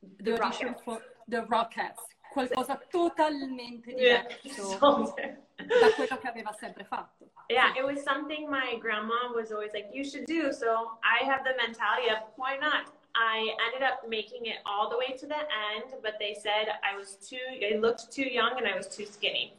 The, 0.00 0.36
for 0.84 1.02
the 1.26 1.44
Rockettes, 1.48 2.16
qualcosa 2.38 2.80
totalmente 2.90 3.94
diverso 3.94 4.78
da 5.58 5.92
quello 5.94 6.18
che 6.18 6.28
aveva 6.28 6.52
sempre 6.52 6.84
fatto. 6.84 7.30
Yeah, 7.48 7.74
it 7.76 7.84
was 7.84 8.02
something 8.02 8.48
my 8.48 8.78
grandma 8.78 9.32
was 9.34 9.50
always 9.50 9.72
like, 9.72 9.88
you 9.92 10.04
should 10.04 10.26
do. 10.26 10.52
So 10.52 10.98
I 11.02 11.24
have 11.24 11.42
the 11.42 11.54
mentality 11.56 12.10
of, 12.10 12.18
why 12.36 12.56
not? 12.58 12.92
I 13.16 13.56
ended 13.66 13.82
up 13.82 14.06
making 14.08 14.46
it 14.46 14.58
all 14.64 14.88
the 14.88 14.96
way 14.96 15.16
to 15.16 15.26
the 15.26 15.40
end, 15.74 15.94
but 16.02 16.14
they 16.20 16.34
said 16.34 16.68
I 16.84 16.96
was 16.96 17.16
too, 17.16 17.40
I 17.60 17.78
looked 17.78 18.12
too 18.12 18.28
young 18.28 18.58
and 18.58 18.68
I 18.68 18.76
was 18.76 18.86
too 18.86 19.06
skinny. 19.06 19.54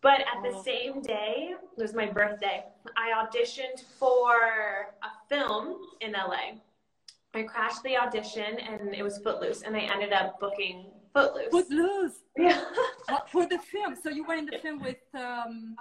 But 0.00 0.20
at 0.20 0.42
the 0.42 0.56
oh. 0.56 0.62
same 0.62 1.02
day, 1.02 1.54
it 1.54 1.80
was 1.80 1.94
my 1.94 2.06
birthday. 2.06 2.64
I 2.96 3.12
auditioned 3.22 3.84
for 3.98 4.34
a 5.02 5.10
film 5.28 5.76
in 6.00 6.12
LA. 6.12 6.58
I 7.34 7.42
crashed 7.42 7.82
the 7.84 7.96
audition 7.96 8.58
and 8.58 8.94
it 8.94 9.02
was 9.02 9.18
Footloose, 9.18 9.62
and 9.62 9.76
I 9.76 9.80
ended 9.80 10.12
up 10.12 10.40
booking 10.40 10.86
Footloose. 11.22 11.50
Footloose. 11.50 12.18
Yeah. 12.36 12.60
for 13.32 13.46
the 13.46 13.58
film. 13.58 13.96
So 14.02 14.10
you 14.10 14.24
were 14.24 14.34
in 14.34 14.46
the 14.46 14.58
film 14.58 14.80
with, 14.80 14.96
um, 15.14 15.76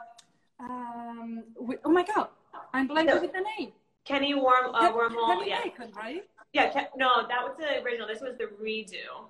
um, 0.59 1.43
with 1.55 1.79
oh 1.85 1.91
my 1.91 2.03
god, 2.03 2.29
I'm 2.73 2.87
blanking 2.87 3.11
so, 3.11 3.21
with 3.21 3.33
the 3.33 3.45
name. 3.57 3.71
Kenny 4.05 4.33
Warm, 4.33 4.73
uh, 4.73 4.91
Wormald. 4.91 5.39
Kenny 5.39 5.49
yeah. 5.49 5.63
Bacon, 5.63 5.91
right? 5.95 6.23
Yeah. 6.53 6.69
Ken, 6.69 6.87
no, 6.95 7.27
that 7.27 7.43
was 7.43 7.55
the 7.57 7.83
original. 7.83 8.07
This 8.07 8.21
was 8.21 8.37
the 8.37 8.45
redo. 8.63 9.29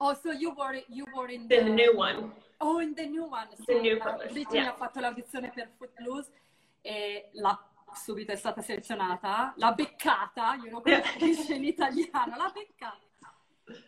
Oh, 0.00 0.14
so 0.14 0.32
you 0.32 0.54
were 0.54 0.76
you 0.88 1.06
were 1.14 1.28
in 1.28 1.46
the, 1.48 1.60
the 1.60 1.70
new 1.70 1.96
one. 1.96 2.32
Oh, 2.60 2.80
in 2.80 2.94
the 2.94 3.06
new 3.06 3.24
one. 3.24 3.48
The 3.66 3.80
new 3.80 4.00
Brittany 4.00 4.46
yeah. 4.52 4.70
ha 4.70 4.74
fatto 4.74 5.00
l'audizione 5.00 5.52
per 5.54 5.68
Footloose 5.78 6.30
e 6.82 7.30
l'ha 7.32 7.58
subito 7.94 8.32
è 8.32 8.36
stata 8.36 8.60
selezionata, 8.60 9.54
l'ha 9.56 9.72
beccata, 9.72 10.54
io 10.54 10.70
non 10.70 10.82
capisco 10.82 11.52
in 11.52 11.64
italiano, 11.64 12.36
l'ha 12.36 12.52
beccata. 12.52 12.98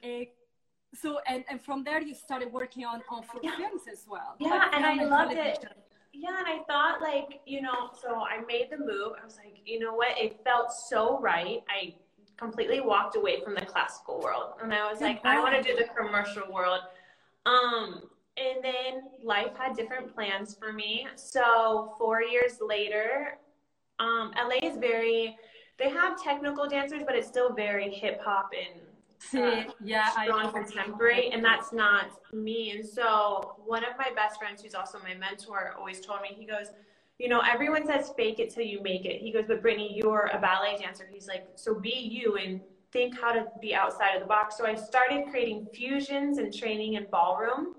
E, 0.01 0.35
so, 0.97 1.21
and, 1.27 1.45
and 1.49 1.61
from 1.61 1.85
there 1.85 2.01
you 2.01 2.15
started 2.15 2.53
working 2.53 2.85
on, 2.85 3.03
on 3.11 3.23
for 3.23 3.39
yeah. 3.43 3.57
films 3.57 3.83
as 3.91 4.07
well. 4.09 4.35
Yeah, 4.39 4.51
like 4.51 4.75
and 4.75 4.85
I 4.85 5.05
loved 5.05 5.33
television. 5.33 5.63
it. 5.65 5.77
Yeah, 6.13 6.39
and 6.39 6.47
I 6.47 6.65
thought 6.67 7.01
like, 7.01 7.41
you 7.47 7.61
know, 7.61 7.91
so 8.01 8.23
I 8.23 8.45
made 8.47 8.69
the 8.71 8.79
move. 8.79 9.13
I 9.21 9.25
was 9.25 9.37
like, 9.37 9.59
you 9.65 9.79
know 9.79 9.95
what? 9.95 10.17
It 10.19 10.41
felt 10.45 10.73
so 10.73 11.21
right. 11.21 11.63
I 11.69 11.95
completely 12.37 12.81
walked 12.81 13.17
away 13.17 13.43
from 13.43 13.55
the 13.55 13.63
classical 13.63 14.21
world. 14.21 14.55
And 14.63 14.73
I 14.73 14.91
was 14.91 15.01
like, 15.01 15.21
I 15.25 15.41
want 15.41 15.55
to 15.55 15.63
do 15.63 15.77
the 15.77 15.89
commercial 15.95 16.51
world. 16.53 16.81
Um, 17.45 18.03
and 18.37 18.63
then 18.63 19.03
life 19.23 19.53
had 19.59 19.77
different 19.77 20.15
plans 20.15 20.57
for 20.59 20.73
me. 20.73 21.07
So 21.17 21.95
four 21.99 22.23
years 22.23 22.59
later, 22.61 23.39
um, 23.99 24.33
LA 24.37 24.69
is 24.69 24.77
very, 24.77 25.37
they 25.79 25.89
have 25.89 26.23
technical 26.23 26.69
dancers, 26.69 27.03
but 27.07 27.15
it's 27.15 27.29
still 27.29 27.55
very 27.55 27.91
hip 27.91 28.21
hop 28.23 28.51
and 28.53 28.81
uh, 29.35 29.65
yeah, 29.83 30.11
strong 30.11 30.53
contemporary, 30.53 31.31
and 31.31 31.45
that's 31.45 31.73
not 31.73 32.07
me. 32.33 32.73
And 32.73 32.87
so 32.87 33.57
one 33.65 33.85
of 33.85 33.91
my 33.99 34.11
best 34.15 34.39
friends, 34.39 34.63
who's 34.63 34.75
also 34.75 34.99
my 35.03 35.15
mentor, 35.15 35.75
always 35.79 36.01
told 36.01 36.23
me, 36.23 36.29
he 36.37 36.47
goes, 36.47 36.69
you 37.19 37.29
know, 37.29 37.41
everyone 37.41 37.87
says 37.87 38.13
fake 38.17 38.39
it 38.39 38.53
till 38.53 38.65
you 38.65 38.83
make 38.83 39.07
it. 39.07 39.21
He 39.21 39.33
goes, 39.33 39.45
but 39.49 39.63
Brittany, 39.63 39.93
you're 39.95 40.31
a 40.33 40.39
ballet 40.39 40.77
dancer. 40.79 41.09
He's 41.11 41.27
like, 41.27 41.47
so 41.55 41.75
be 41.75 41.91
you 41.91 42.37
and 42.37 42.61
think 42.93 43.19
how 43.19 43.33
to 43.33 43.47
be 43.61 43.75
outside 43.75 44.15
of 44.15 44.21
the 44.21 44.27
box. 44.27 44.57
So 44.57 44.67
I 44.67 44.75
started 44.75 45.27
creating 45.31 45.67
fusions 45.75 46.39
and 46.39 46.55
training 46.55 46.95
in 46.95 47.07
ballroom 47.11 47.75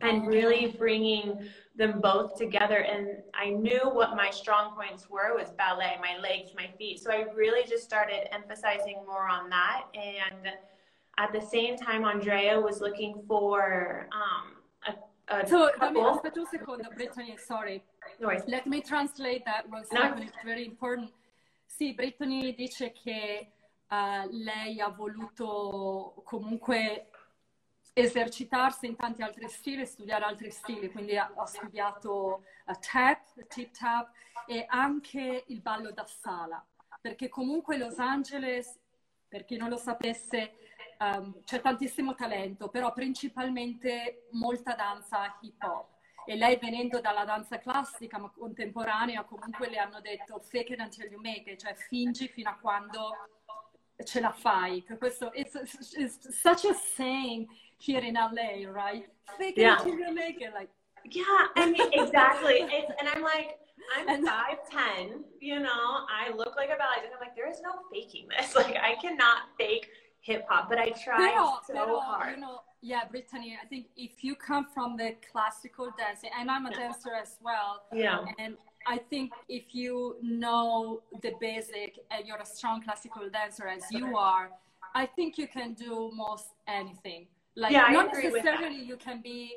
and 0.00 0.26
really 0.26 0.74
bringing 0.78 1.48
them 1.76 2.00
both 2.00 2.36
together. 2.36 2.78
And 2.78 3.22
I 3.34 3.50
knew 3.50 3.80
what 3.90 4.14
my 4.16 4.30
strong 4.30 4.74
points 4.74 5.08
were 5.08 5.34
was 5.34 5.50
ballet, 5.50 5.96
my 6.00 6.20
legs, 6.20 6.50
my 6.54 6.68
feet. 6.78 7.00
So 7.00 7.10
I 7.10 7.24
really 7.34 7.66
just 7.68 7.84
started 7.84 8.32
emphasizing 8.34 8.96
more 9.06 9.28
on 9.28 9.48
that. 9.50 9.84
And 9.94 10.48
at 11.18 11.32
the 11.32 11.40
same 11.40 11.76
time, 11.76 12.04
Andrea 12.04 12.60
was 12.60 12.80
looking 12.80 13.22
for 13.26 14.08
um, 14.12 14.94
a, 15.28 15.34
a 15.34 15.46
so 15.46 15.70
couple. 15.78 16.02
aspetta 16.02 16.40
un 16.40 16.46
secondo, 16.46 16.88
Brittany, 16.94 17.36
sorry. 17.36 17.82
No 18.20 18.28
Let 18.46 18.66
me 18.66 18.80
translate 18.82 19.44
that 19.44 19.68
one 19.68 19.84
second, 19.84 20.18
no. 20.18 20.22
it's 20.24 20.44
very 20.44 20.66
important. 20.66 21.10
Sì, 21.66 21.94
Brittany 21.94 22.54
dice 22.54 22.92
che 22.92 23.52
uh, 23.90 24.26
lei 24.30 24.80
ha 24.80 24.88
voluto 24.90 26.22
comunque 26.24 27.08
esercitarsi 27.92 28.86
in 28.86 28.96
tanti 28.96 29.22
altri 29.22 29.48
stili, 29.48 29.84
studiare 29.84 30.24
altri 30.24 30.50
stili, 30.50 30.90
quindi 30.90 31.16
ha 31.16 31.30
studiato 31.44 32.42
uh, 32.66 32.72
tap, 32.80 33.46
tip 33.48 33.70
tap 33.76 34.10
e 34.46 34.64
anche 34.68 35.44
il 35.46 35.60
ballo 35.60 35.92
da 35.92 36.06
sala, 36.06 36.64
perché 37.00 37.28
comunque 37.28 37.76
Los 37.76 37.98
Angeles, 37.98 38.78
per 39.28 39.44
chi 39.44 39.56
non 39.56 39.68
lo 39.68 39.76
sapesse, 39.76 40.54
um, 40.98 41.42
c'è 41.44 41.60
tantissimo 41.60 42.14
talento, 42.14 42.68
però 42.68 42.92
principalmente 42.92 44.28
molta 44.32 44.74
danza 44.74 45.38
hip 45.42 45.62
hop. 45.62 45.90
e 46.24 46.36
lei 46.36 46.56
venendo 46.56 47.00
dalla 47.00 47.24
danza 47.24 47.58
classica 47.58 48.18
ma 48.18 48.30
contemporanea 48.30 49.24
comunque 49.24 49.68
le 49.68 49.78
hanno 49.78 50.00
detto 50.00 50.38
fake 50.38 50.74
it 50.74 50.80
until 50.80 51.10
you 51.10 51.20
make 51.20 51.50
it, 51.50 51.60
cioè 51.60 51.74
fingi 51.74 52.28
fino 52.28 52.50
a 52.50 52.58
quando 52.60 53.28
ce 54.04 54.20
la 54.20 54.32
fai. 54.32 54.84
Questo 54.84 55.30
it's 55.32 56.28
such 56.28 56.64
a 56.64 56.74
saying 56.74 57.48
here 57.82 58.00
in 58.00 58.14
LA, 58.14 58.70
right? 58.70 59.06
Fake 59.38 59.58
it 59.58 59.62
yeah. 59.62 59.78
until 59.78 59.98
you 59.98 60.14
make 60.14 60.40
it, 60.40 60.52
like 60.54 60.70
yeah, 61.10 61.24
I 61.56 61.70
mean 61.70 61.88
exactly. 61.92 62.64
It's, 62.70 62.92
and 63.00 63.08
I'm 63.08 63.22
like, 63.22 63.58
I'm 63.96 64.24
five 64.24 64.58
ten. 64.70 65.24
You 65.40 65.58
know, 65.58 66.06
I 66.08 66.32
look 66.34 66.54
like 66.56 66.68
a 66.68 66.76
ballet 66.76 67.02
dancer. 67.02 67.14
I'm 67.14 67.20
like, 67.20 67.34
there 67.34 67.50
is 67.50 67.60
no 67.62 67.72
faking 67.92 68.28
this. 68.28 68.54
Like, 68.62 68.76
I 68.76 68.94
cannot 69.00 69.38
fake 69.58 69.88
hip 70.20 70.46
hop, 70.48 70.68
but 70.68 70.78
I 70.78 70.90
try 70.90 71.32
so 71.66 71.72
pero, 71.74 71.98
hard. 71.98 72.36
You 72.36 72.40
know, 72.40 72.60
yeah, 72.82 73.04
Brittany. 73.10 73.58
I 73.60 73.66
think 73.66 73.86
if 73.96 74.22
you 74.22 74.36
come 74.36 74.66
from 74.72 74.96
the 74.96 75.16
classical 75.30 75.90
dancing, 75.98 76.30
and 76.38 76.50
I'm 76.50 76.66
a 76.66 76.70
dancer 76.70 77.14
as 77.20 77.38
well. 77.42 77.82
Yeah. 77.92 78.24
And 78.38 78.56
I 78.86 78.98
think 78.98 79.32
if 79.48 79.74
you 79.74 80.16
know 80.22 81.02
the 81.22 81.32
basic 81.40 81.98
and 82.10 82.26
you're 82.26 82.38
a 82.38 82.46
strong 82.46 82.82
classical 82.82 83.28
dancer 83.28 83.66
as 83.66 83.82
you 83.90 84.16
are, 84.16 84.50
I 84.94 85.06
think 85.06 85.38
you 85.38 85.48
can 85.48 85.74
do 85.74 86.10
most 86.14 86.46
anything. 86.68 87.26
Like 87.54 87.72
yeah, 87.72 87.88
not 87.90 88.14
necessarily 88.14 88.82
you 88.82 88.96
can 88.96 89.20
be 89.20 89.56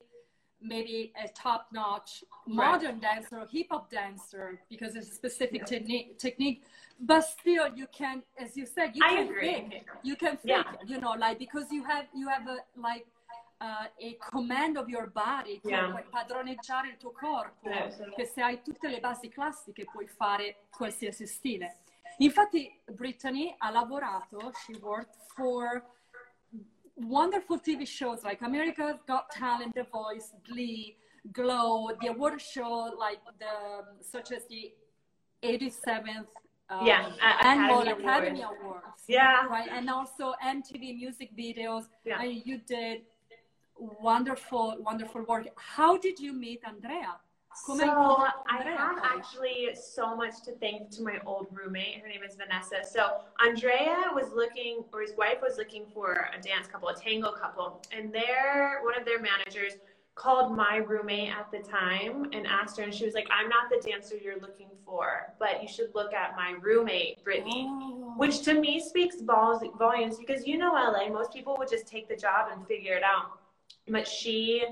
maybe 0.62 1.14
a 1.24 1.28
top-notch 1.30 2.24
modern 2.48 3.00
right. 3.00 3.02
dancer 3.02 3.40
or 3.40 3.48
hip-hop 3.48 3.90
dancer 3.90 4.60
because 4.70 4.96
it's 4.96 5.12
a 5.12 5.14
specific 5.14 5.60
yeah. 5.60 5.66
technique 5.66 6.18
technique 6.18 6.64
but 7.00 7.22
still 7.22 7.68
you 7.75 7.88
can 7.92 8.24
as 8.40 8.56
you 8.56 8.66
said 8.66 8.92
you 8.96 9.02
I 9.04 9.16
can 9.16 9.28
agree. 9.28 9.54
think 9.54 9.86
you 10.04 10.16
can 10.16 10.38
think 10.38 10.66
yeah. 10.66 10.88
you 10.88 11.00
know 11.00 11.14
like 11.18 11.40
because 11.40 11.72
you 11.72 11.84
have 11.84 12.06
you 12.14 12.28
have 12.30 12.48
a 12.48 12.58
like 12.80 13.06
uh, 13.62 13.86
a 14.00 14.18
command 14.32 14.78
of 14.78 14.90
your 14.90 15.08
body 15.08 15.62
yeah. 15.64 15.90
puoi 15.92 16.04
padroneggiare 16.10 16.90
il 16.90 16.98
tuo 16.98 17.12
corpo 17.12 17.70
yeah, 17.70 17.90
che 18.16 18.25
se 18.25 18.42
hai 18.42 18.62
tutte 18.62 18.88
le 18.88 19.00
basi 19.00 19.30
classiche 19.30 19.86
puoi 19.86 20.08
fare 20.08 20.68
qualsiasi 20.70 21.28
stile 21.28 21.78
infatti 22.18 22.82
Brittany 22.86 23.54
ha 23.58 23.70
lavorato 23.70 24.52
she 24.66 24.78
worked 24.82 25.18
for 25.36 25.84
wonderful 26.96 27.60
TV 27.60 27.88
shows 27.88 28.24
like 28.24 28.42
America's 28.42 29.00
Got 29.08 29.30
Talent, 29.32 29.75
The 29.75 29.86
Voice, 29.92 30.32
Glee, 30.48 30.98
Glow, 31.32 31.90
the 32.02 32.08
award 32.08 32.42
show 32.42 32.92
like 32.98 33.20
the 33.40 34.04
such 34.04 34.32
as 34.32 34.44
the 34.50 34.74
87th 35.44 36.28
um, 36.70 36.86
yeah, 36.86 37.12
annual 37.44 37.82
Academy, 37.82 38.04
Academy 38.04 38.42
Awards. 38.42 38.62
Awards. 38.64 39.04
Yeah, 39.08 39.46
right, 39.46 39.70
and 39.72 39.90
also 39.90 40.34
MTV 40.44 40.96
music 40.96 41.30
videos. 41.38 41.84
Yeah, 42.04 42.18
I, 42.20 42.42
you 42.44 42.58
did 42.58 43.02
wonderful, 43.78 44.78
wonderful 44.80 45.24
work. 45.24 45.48
How 45.58 45.98
did 45.98 46.20
you 46.20 46.34
meet 46.34 46.62
Andrea? 46.66 47.18
Oh 47.68 47.78
so 47.78 48.28
I 48.50 48.64
have 48.64 49.00
actually 49.04 49.70
so 49.76 50.16
much 50.16 50.42
to 50.44 50.52
thank 50.54 50.90
to 50.92 51.04
my 51.04 51.20
old 51.26 51.48
roommate. 51.52 52.02
Her 52.02 52.08
name 52.08 52.22
is 52.28 52.36
Vanessa. 52.36 52.88
So 52.90 53.22
Andrea 53.46 54.04
was 54.14 54.32
looking, 54.34 54.84
or 54.94 55.02
his 55.02 55.14
wife 55.18 55.38
was 55.42 55.58
looking 55.58 55.86
for 55.94 56.30
a 56.38 56.42
dance 56.42 56.68
couple, 56.68 56.90
a 56.90 56.96
tango 56.96 57.32
couple, 57.32 57.82
and 57.92 58.14
their 58.14 58.82
one 58.84 59.00
of 59.00 59.06
their 59.06 59.22
managers 59.22 59.74
called 60.16 60.56
my 60.56 60.78
roommate 60.78 61.30
at 61.30 61.52
the 61.52 61.60
time 61.60 62.30
and 62.32 62.48
asked 62.48 62.78
her, 62.78 62.84
and 62.84 62.94
she 62.94 63.06
was 63.06 63.14
like, 63.14 63.28
"I'm 63.32 63.50
not 63.50 63.70
the 63.70 63.82
dancer 63.90 64.16
you're 64.18 64.40
looking 64.40 64.70
for, 64.86 65.34
but 65.40 65.62
you 65.62 65.68
should 65.68 65.94
look 65.96 66.14
at 66.14 66.36
my 66.36 66.56
roommate, 66.62 67.24
Brittany," 67.24 67.68
oh. 67.70 68.14
which 68.18 68.42
to 68.44 68.54
me 68.54 68.80
speaks 68.80 69.22
volumes 69.22 70.18
because 70.18 70.46
you 70.46 70.58
know 70.58 70.74
LA, 70.74 71.10
most 71.10 71.34
people 71.34 71.56
would 71.58 71.70
just 71.70 71.88
take 71.88 72.10
the 72.10 72.16
job 72.16 72.50
and 72.52 72.68
figure 72.68 72.96
it 72.96 73.04
out, 73.04 73.40
but 73.88 74.08
she. 74.08 74.64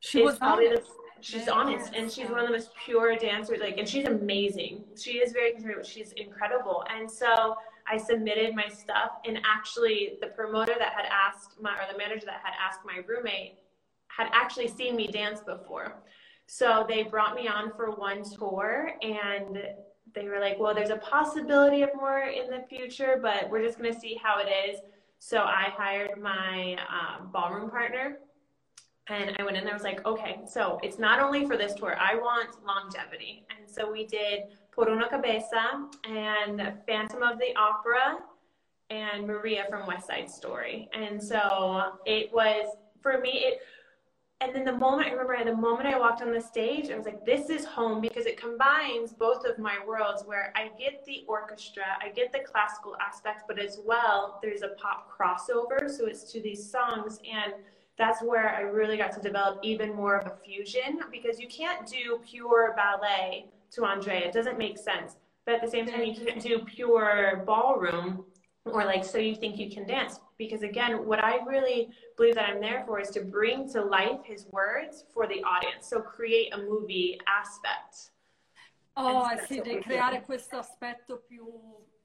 She 0.00 0.20
was 0.20 0.36
probably 0.36 0.68
the 0.68 0.82
she's 1.24 1.48
honest 1.48 1.94
and 1.94 2.10
she's 2.10 2.28
one 2.28 2.40
of 2.40 2.46
the 2.46 2.52
most 2.52 2.70
pure 2.84 3.16
dancers 3.16 3.58
like 3.60 3.78
and 3.78 3.88
she's 3.88 4.06
amazing. 4.06 4.84
She 4.96 5.12
is 5.12 5.32
very 5.32 5.52
conservative 5.52 5.82
but 5.82 5.86
she's 5.86 6.12
incredible. 6.12 6.84
And 6.94 7.10
so 7.10 7.56
i 7.86 7.96
submitted 7.98 8.54
my 8.54 8.68
stuff 8.68 9.12
and 9.26 9.38
actually 9.44 10.16
the 10.20 10.28
promoter 10.28 10.74
that 10.78 10.92
had 10.94 11.06
asked 11.10 11.60
my 11.60 11.72
or 11.72 11.90
the 11.90 11.98
manager 11.98 12.24
that 12.26 12.40
had 12.42 12.54
asked 12.62 12.80
my 12.84 13.02
roommate 13.06 13.54
had 14.08 14.28
actually 14.32 14.68
seen 14.68 14.96
me 14.96 15.06
dance 15.06 15.40
before. 15.40 15.96
So 16.46 16.84
they 16.86 17.02
brought 17.02 17.34
me 17.34 17.48
on 17.48 17.72
for 17.74 17.90
one 17.90 18.22
tour 18.22 18.92
and 19.00 19.62
they 20.14 20.28
were 20.28 20.40
like 20.40 20.58
well 20.58 20.74
there's 20.74 20.90
a 20.90 20.98
possibility 20.98 21.82
of 21.82 21.90
more 21.94 22.20
in 22.20 22.50
the 22.50 22.64
future 22.68 23.18
but 23.22 23.48
we're 23.50 23.64
just 23.64 23.78
going 23.78 23.92
to 23.92 23.98
see 23.98 24.20
how 24.22 24.38
it 24.40 24.48
is. 24.68 24.80
So 25.20 25.38
i 25.38 25.72
hired 25.74 26.20
my 26.20 26.76
um, 26.90 27.30
ballroom 27.32 27.70
partner 27.70 28.18
and 29.08 29.36
I 29.38 29.42
went 29.42 29.56
in 29.56 29.64
there, 29.64 29.74
I 29.74 29.76
was 29.76 29.82
like, 29.82 30.04
okay, 30.06 30.40
so 30.46 30.78
it's 30.82 30.98
not 30.98 31.20
only 31.20 31.46
for 31.46 31.56
this 31.56 31.74
tour, 31.74 31.96
I 31.98 32.14
want 32.14 32.56
longevity. 32.64 33.46
And 33.50 33.68
so 33.68 33.90
we 33.90 34.06
did 34.06 34.44
Por 34.72 34.88
una 34.88 35.08
Cabeza 35.08 35.88
and 36.04 36.72
Phantom 36.86 37.22
of 37.22 37.38
the 37.38 37.54
Opera 37.56 38.18
and 38.90 39.26
Maria 39.26 39.66
from 39.68 39.86
West 39.86 40.06
Side 40.06 40.30
Story. 40.30 40.88
And 40.94 41.22
so 41.22 41.92
it 42.06 42.32
was, 42.32 42.76
for 43.02 43.20
me, 43.20 43.44
it, 43.44 43.60
and 44.40 44.54
then 44.54 44.64
the 44.64 44.72
moment 44.72 45.08
I 45.08 45.12
remember 45.12 45.44
the 45.44 45.56
moment 45.56 45.86
I 45.86 45.98
walked 45.98 46.20
on 46.20 46.32
the 46.32 46.40
stage, 46.40 46.90
I 46.90 46.96
was 46.96 47.06
like, 47.06 47.24
this 47.24 47.50
is 47.50 47.64
home 47.64 48.00
because 48.00 48.26
it 48.26 48.38
combines 48.38 49.12
both 49.12 49.44
of 49.44 49.58
my 49.58 49.76
worlds 49.86 50.22
where 50.26 50.52
I 50.56 50.70
get 50.78 51.04
the 51.04 51.24
orchestra, 51.28 51.84
I 52.02 52.08
get 52.08 52.32
the 52.32 52.40
classical 52.40 52.96
aspect, 53.06 53.44
but 53.46 53.58
as 53.58 53.80
well, 53.84 54.40
there's 54.42 54.62
a 54.62 54.68
pop 54.80 55.10
crossover. 55.10 55.90
So 55.90 56.06
it's 56.06 56.30
to 56.32 56.40
these 56.40 56.68
songs. 56.70 57.20
And 57.30 57.54
that's 57.96 58.22
where 58.22 58.48
I 58.48 58.60
really 58.60 58.96
got 58.96 59.12
to 59.12 59.20
develop 59.20 59.60
even 59.62 59.94
more 59.94 60.16
of 60.16 60.26
a 60.26 60.36
fusion 60.44 61.00
because 61.10 61.38
you 61.38 61.48
can't 61.48 61.86
do 61.86 62.20
pure 62.28 62.74
ballet 62.76 63.46
to 63.72 63.84
Andrea. 63.84 64.26
It 64.26 64.32
doesn't 64.32 64.58
make 64.58 64.78
sense. 64.78 65.16
But 65.46 65.56
at 65.56 65.62
the 65.62 65.68
same 65.68 65.86
time, 65.86 66.02
you 66.02 66.14
can't 66.14 66.42
do 66.42 66.60
pure 66.60 67.42
ballroom 67.46 68.24
or 68.64 68.84
like 68.84 69.04
so 69.04 69.18
you 69.18 69.36
think 69.36 69.58
you 69.58 69.70
can 69.70 69.86
dance. 69.86 70.18
Because 70.38 70.62
again, 70.62 71.06
what 71.06 71.22
I 71.22 71.44
really 71.44 71.90
believe 72.16 72.34
that 72.34 72.48
I'm 72.48 72.60
there 72.60 72.82
for 72.86 72.98
is 72.98 73.10
to 73.10 73.20
bring 73.20 73.70
to 73.72 73.84
life 73.84 74.20
his 74.24 74.46
words 74.50 75.04
for 75.12 75.26
the 75.26 75.42
audience. 75.44 75.88
So 75.88 76.00
create 76.00 76.52
a 76.54 76.58
movie 76.58 77.20
aspect. 77.28 78.10
Oh, 78.96 79.28
sì, 79.46 79.60
creare 79.60 80.22
questo 80.22 80.58
aspetto 80.58 81.24
più 81.26 81.44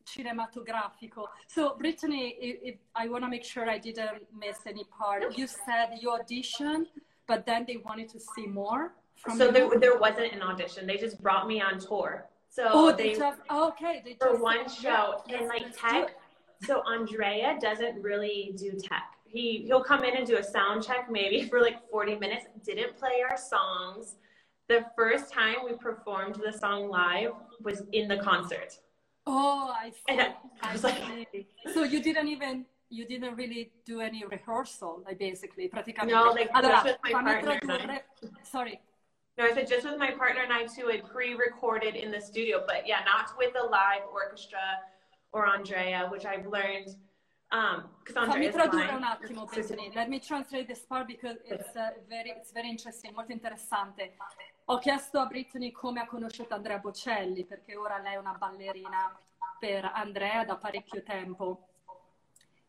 cinematografico. 0.10 1.26
So, 1.48 1.76
Brittany, 1.78 2.36
if, 2.40 2.58
if 2.62 2.76
I 2.96 3.08
want 3.08 3.24
to 3.24 3.30
make 3.30 3.44
sure 3.44 3.70
I 3.70 3.78
didn't 3.78 4.24
miss 4.38 4.58
any 4.66 4.86
part. 4.86 5.38
You 5.38 5.48
said 5.48 5.90
you 6.02 6.10
auditioned, 6.10 6.86
but 7.28 7.46
then 7.46 7.66
they 7.68 7.78
wanted 7.78 8.10
to 8.10 8.20
see 8.20 8.48
more. 8.48 8.94
From 9.16 9.38
so 9.38 9.46
you? 9.46 9.52
there, 9.52 9.80
there 9.80 9.98
wasn't 9.98 10.34
an 10.34 10.42
audition. 10.42 10.88
They 10.88 10.98
just 10.98 11.22
brought 11.22 11.48
me 11.48 11.62
on 11.62 11.80
tour. 11.80 12.28
So 12.50 12.68
oh, 12.72 12.92
they, 12.92 13.14
they 13.14 13.20
just, 13.20 13.40
okay, 13.52 14.02
they 14.04 14.16
for 14.20 14.42
one 14.42 14.68
show 14.70 15.22
yeah, 15.28 15.38
and 15.38 15.48
like 15.48 15.78
tech. 15.78 16.16
So 16.64 16.84
Andrea 16.86 17.58
doesn't 17.62 18.02
really 18.02 18.54
do 18.58 18.72
tech. 18.72 19.14
He 19.24 19.64
he'll 19.66 19.82
come 19.82 20.04
in 20.04 20.18
and 20.18 20.28
do 20.28 20.36
a 20.36 20.44
sound 20.44 20.84
check 20.84 21.10
maybe 21.10 21.44
for 21.50 21.62
like 21.62 21.90
40 21.90 22.18
minutes. 22.18 22.48
Didn't 22.66 22.98
play 22.98 23.24
our 23.30 23.38
songs. 23.38 24.16
The 24.68 24.86
first 24.94 25.32
time 25.32 25.56
we 25.64 25.78
performed 25.78 26.36
the 26.36 26.52
song 26.52 26.90
live 26.90 27.32
was 27.64 27.84
in 27.94 28.10
the 28.10 28.18
concert. 28.18 28.78
Oh, 29.26 29.74
I 29.78 29.92
see. 29.92 30.20
I, 30.20 30.36
I 30.62 30.74
was 30.74 30.84
like, 30.84 30.98
so 31.74 31.84
you 31.84 32.02
didn't 32.02 32.28
even 32.28 32.66
you 32.90 33.06
didn't 33.06 33.36
really 33.36 33.72
do 33.86 34.02
any 34.02 34.26
rehearsal, 34.26 35.04
like 35.06 35.20
basically, 35.20 35.70
praticamente. 35.70 36.10
No, 36.10 36.32
like 36.32 36.52
allora, 36.54 36.84
just 36.84 36.86
with 36.86 36.98
my 37.04 37.12
partner. 37.12 37.60
Tradurre... 37.60 38.00
Sorry. 38.44 38.82
No, 39.38 39.46
I 39.46 39.54
said 39.54 39.68
just 39.68 39.86
with 39.86 39.98
my 39.98 40.12
partner 40.12 40.42
and 40.42 40.52
I 40.52 40.66
too, 40.66 40.90
I 40.92 41.00
pre-recorded 41.00 41.96
in 41.96 42.12
the 42.12 42.20
studio, 42.20 42.64
but 42.66 42.88
yeah, 42.88 43.00
not 43.06 43.32
with 43.38 43.54
a 43.56 43.66
live 43.68 44.04
orchestra 44.12 44.60
or 45.32 45.46
Andrea, 45.46 46.08
which 46.12 46.26
I've 46.26 46.48
learned. 46.48 46.96
Um, 47.52 47.86
Fammi 48.06 48.52
tradurre 48.52 48.92
un 48.92 49.04
attimo, 49.04 49.50
Bethany. 49.50 49.92
Let 49.96 50.10
me 50.10 50.20
translate 50.20 50.68
this 50.68 50.82
part 50.82 51.08
because 51.08 51.38
it's 51.46 51.76
uh, 51.76 51.92
very, 52.08 52.32
it's 52.32 52.52
very 52.52 52.70
interesting, 52.70 53.14
molto 53.16 53.34
interessante. 53.34 54.12
Ho 54.72 54.78
chiesto 54.78 55.18
a 55.18 55.26
Brittany 55.26 55.72
come 55.72 56.00
ha 56.00 56.06
conosciuto 56.06 56.54
Andrea 56.54 56.78
Bocelli, 56.78 57.44
perché 57.44 57.76
ora 57.76 57.98
lei 57.98 58.14
è 58.14 58.18
una 58.18 58.34
ballerina 58.34 59.20
per 59.58 59.84
Andrea 59.84 60.46
da 60.46 60.58
parecchio 60.58 61.02
tempo. 61.02 61.70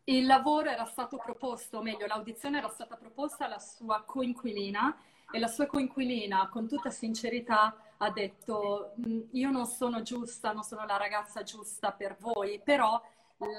Il 0.04 0.24
lavoro 0.24 0.70
era 0.70 0.86
stato 0.86 1.18
proposto, 1.18 1.76
o 1.76 1.82
meglio, 1.82 2.06
l'audizione 2.06 2.56
era 2.56 2.70
stata 2.70 2.96
proposta 2.96 3.44
alla 3.44 3.58
sua 3.58 4.02
coinquilina 4.02 4.96
e 5.30 5.38
la 5.38 5.46
sua 5.46 5.66
coinquilina, 5.66 6.48
con 6.48 6.66
tutta 6.66 6.88
sincerità, 6.88 7.76
ha 7.98 8.10
detto 8.10 8.94
mm, 9.06 9.20
io 9.32 9.50
non 9.50 9.66
sono 9.66 10.00
giusta, 10.00 10.52
non 10.52 10.62
sono 10.62 10.86
la 10.86 10.96
ragazza 10.96 11.42
giusta 11.42 11.92
per 11.92 12.16
voi, 12.18 12.62
però 12.64 12.98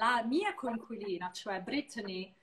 la 0.00 0.24
mia 0.24 0.52
coinquilina, 0.54 1.30
cioè 1.30 1.60
Brittany, 1.60 2.34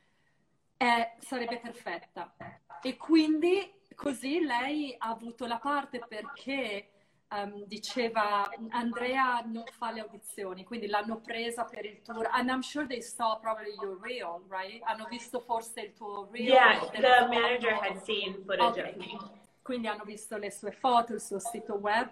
è, 0.77 1.17
sarebbe 1.19 1.59
perfetta. 1.59 2.33
E 2.81 2.95
quindi 2.95 3.78
così 3.99 4.39
lei 4.39 4.95
ha 4.97 5.09
avuto 5.09 5.45
la 5.45 5.57
parte 5.57 5.99
perché 6.07 6.89
um, 7.31 7.65
diceva 7.65 8.49
Andrea 8.69 9.41
non 9.41 9.65
fa 9.77 9.91
le 9.91 9.99
audizioni, 9.99 10.63
quindi 10.63 10.87
l'hanno 10.87 11.19
presa 11.19 11.65
per 11.65 11.83
il 11.83 12.01
tour. 12.01 12.29
And 12.31 12.49
I'm 12.49 12.61
sure 12.61 12.87
they 12.87 13.01
saw 13.01 13.37
probably 13.41 13.75
your 13.81 13.99
reel, 13.99 14.41
right? 14.47 14.81
Hanno 14.83 15.05
visto 15.09 15.41
forse 15.41 15.81
il 15.81 15.93
tuo 15.93 16.29
reel. 16.31 16.47
Yeah, 16.47 16.79
the 16.91 17.27
manager 17.27 17.73
had 17.73 18.01
seen 18.03 18.41
footage 18.45 18.79
okay. 18.79 18.91
of 18.91 18.95
me. 18.95 19.37
quindi 19.69 19.87
hanno 19.87 20.05
visto 20.05 20.37
le 20.37 20.49
sue 20.49 20.71
foto, 20.71 21.13
il 21.13 21.21
suo 21.21 21.37
sito 21.37 21.75
web 21.75 22.09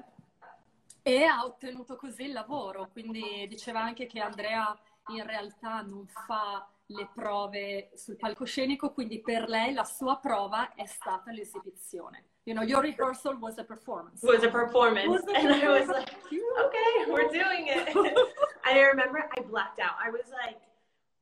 e 1.02 1.24
ha 1.24 1.44
ottenuto 1.44 1.96
così 1.96 2.26
il 2.26 2.34
lavoro. 2.34 2.90
Quindi 2.92 3.48
diceva 3.48 3.82
anche 3.82 4.08
che 4.08 4.20
Andrea 4.20 4.78
in 5.08 5.26
realtà 5.26 5.82
non 5.82 6.06
fa 6.06 6.68
le 6.88 7.10
prove 7.14 7.92
sul 7.96 8.16
palcoscenico, 8.16 8.92
quindi 8.92 9.22
per 9.22 9.50
lei 9.50 9.74
la 9.74 9.84
sua 9.84 10.18
prova 10.18 10.74
è 10.74 10.86
stata 10.86 11.32
l'esibizione. 11.32 12.26
You 12.44 12.56
know, 12.56 12.64
your 12.64 12.82
rehearsal 12.82 13.38
was 13.40 13.58
a 13.58 13.64
performance. 13.64 14.26
Was 14.26 14.44
a 14.44 14.50
performance. 14.50 15.08
Was 15.08 15.24
a 15.28 15.36
and 15.36 15.54
I 15.54 15.68
was 15.68 15.88
like, 15.88 16.14
okay, 16.32 17.12
we're 17.12 17.30
doing 17.30 17.68
it. 17.68 17.94
I 18.64 18.80
remember 18.80 19.28
I 19.38 19.42
blacked 19.42 19.80
out. 19.80 19.96
I 20.02 20.10
was 20.10 20.30
like, 20.32 20.58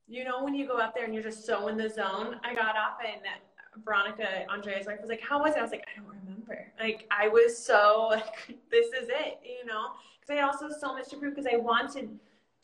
you 0.06 0.22
know, 0.22 0.44
when 0.44 0.54
you 0.54 0.68
go 0.68 0.78
up 0.78 0.94
there 0.94 1.04
and 1.04 1.12
you're 1.12 1.24
just 1.24 1.44
so 1.44 1.66
in 1.66 1.76
the 1.76 1.88
zone. 1.88 2.38
I 2.44 2.54
got 2.54 2.76
off 2.76 2.98
and 3.04 3.22
Veronica, 3.84 4.48
Andrea's 4.50 4.86
wife, 4.86 5.00
was 5.00 5.10
like, 5.10 5.20
how 5.20 5.40
was 5.40 5.54
it? 5.54 5.58
I 5.58 5.62
was 5.62 5.72
like, 5.72 5.86
I 5.92 6.00
don't 6.00 6.08
remember. 6.08 6.72
Like, 6.78 7.06
I 7.10 7.28
was 7.28 7.58
so, 7.58 8.08
like, 8.10 8.56
this 8.70 8.86
is 8.86 9.08
it, 9.08 9.40
you 9.44 9.66
know? 9.66 9.90
Because 10.20 10.40
I 10.40 10.42
also 10.42 10.68
so 10.68 10.94
much 10.94 11.08
to 11.08 11.16
prove 11.16 11.34
because 11.34 11.50
I 11.52 11.56
wanted 11.56 12.10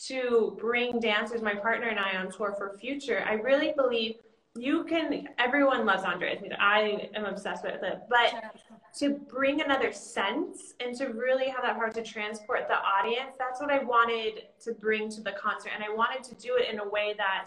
to 0.08 0.56
bring 0.60 0.98
dancers, 1.00 1.42
my 1.42 1.54
partner 1.54 1.88
and 1.88 1.98
I, 1.98 2.16
on 2.16 2.30
tour 2.30 2.54
for 2.56 2.76
future. 2.78 3.24
I 3.26 3.34
really 3.34 3.72
believe 3.76 4.16
you 4.54 4.84
can, 4.84 5.28
everyone 5.38 5.86
loves 5.86 6.04
Andrea's 6.04 6.40
music. 6.40 6.58
I 6.60 7.08
am 7.14 7.24
obsessed 7.24 7.64
with 7.64 7.82
it. 7.82 8.00
But 8.10 8.52
to 8.98 9.10
bring 9.10 9.62
another 9.62 9.92
sense 9.92 10.74
and 10.80 10.94
to 10.96 11.06
really 11.06 11.48
have 11.48 11.62
that 11.62 11.76
power 11.76 11.90
to 11.90 12.02
transport 12.02 12.68
the 12.68 12.76
audience, 12.76 13.36
that's 13.38 13.60
what 13.60 13.70
I 13.70 13.82
wanted 13.82 14.42
to 14.64 14.72
bring 14.72 15.08
to 15.10 15.22
the 15.22 15.32
concert. 15.32 15.70
And 15.74 15.82
I 15.82 15.94
wanted 15.94 16.22
to 16.24 16.34
do 16.34 16.56
it 16.56 16.72
in 16.72 16.80
a 16.80 16.88
way 16.88 17.14
that 17.16 17.46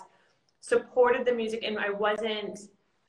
supported 0.61 1.25
the 1.25 1.33
music 1.33 1.63
and 1.63 1.77
I 1.77 1.91
wasn't 1.91 2.59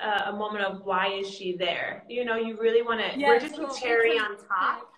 uh, 0.00 0.24
a 0.26 0.32
moment 0.32 0.64
of 0.64 0.84
why 0.84 1.08
is 1.08 1.30
she 1.30 1.56
there? 1.56 2.04
You 2.08 2.24
know, 2.24 2.36
you 2.36 2.58
really 2.60 2.82
want 2.82 3.00
to, 3.00 3.18
yeah, 3.18 3.28
we're 3.28 3.40
just 3.40 3.56
so 3.56 3.74
cherry 3.74 4.18
on 4.18 4.36
top. 4.36 4.92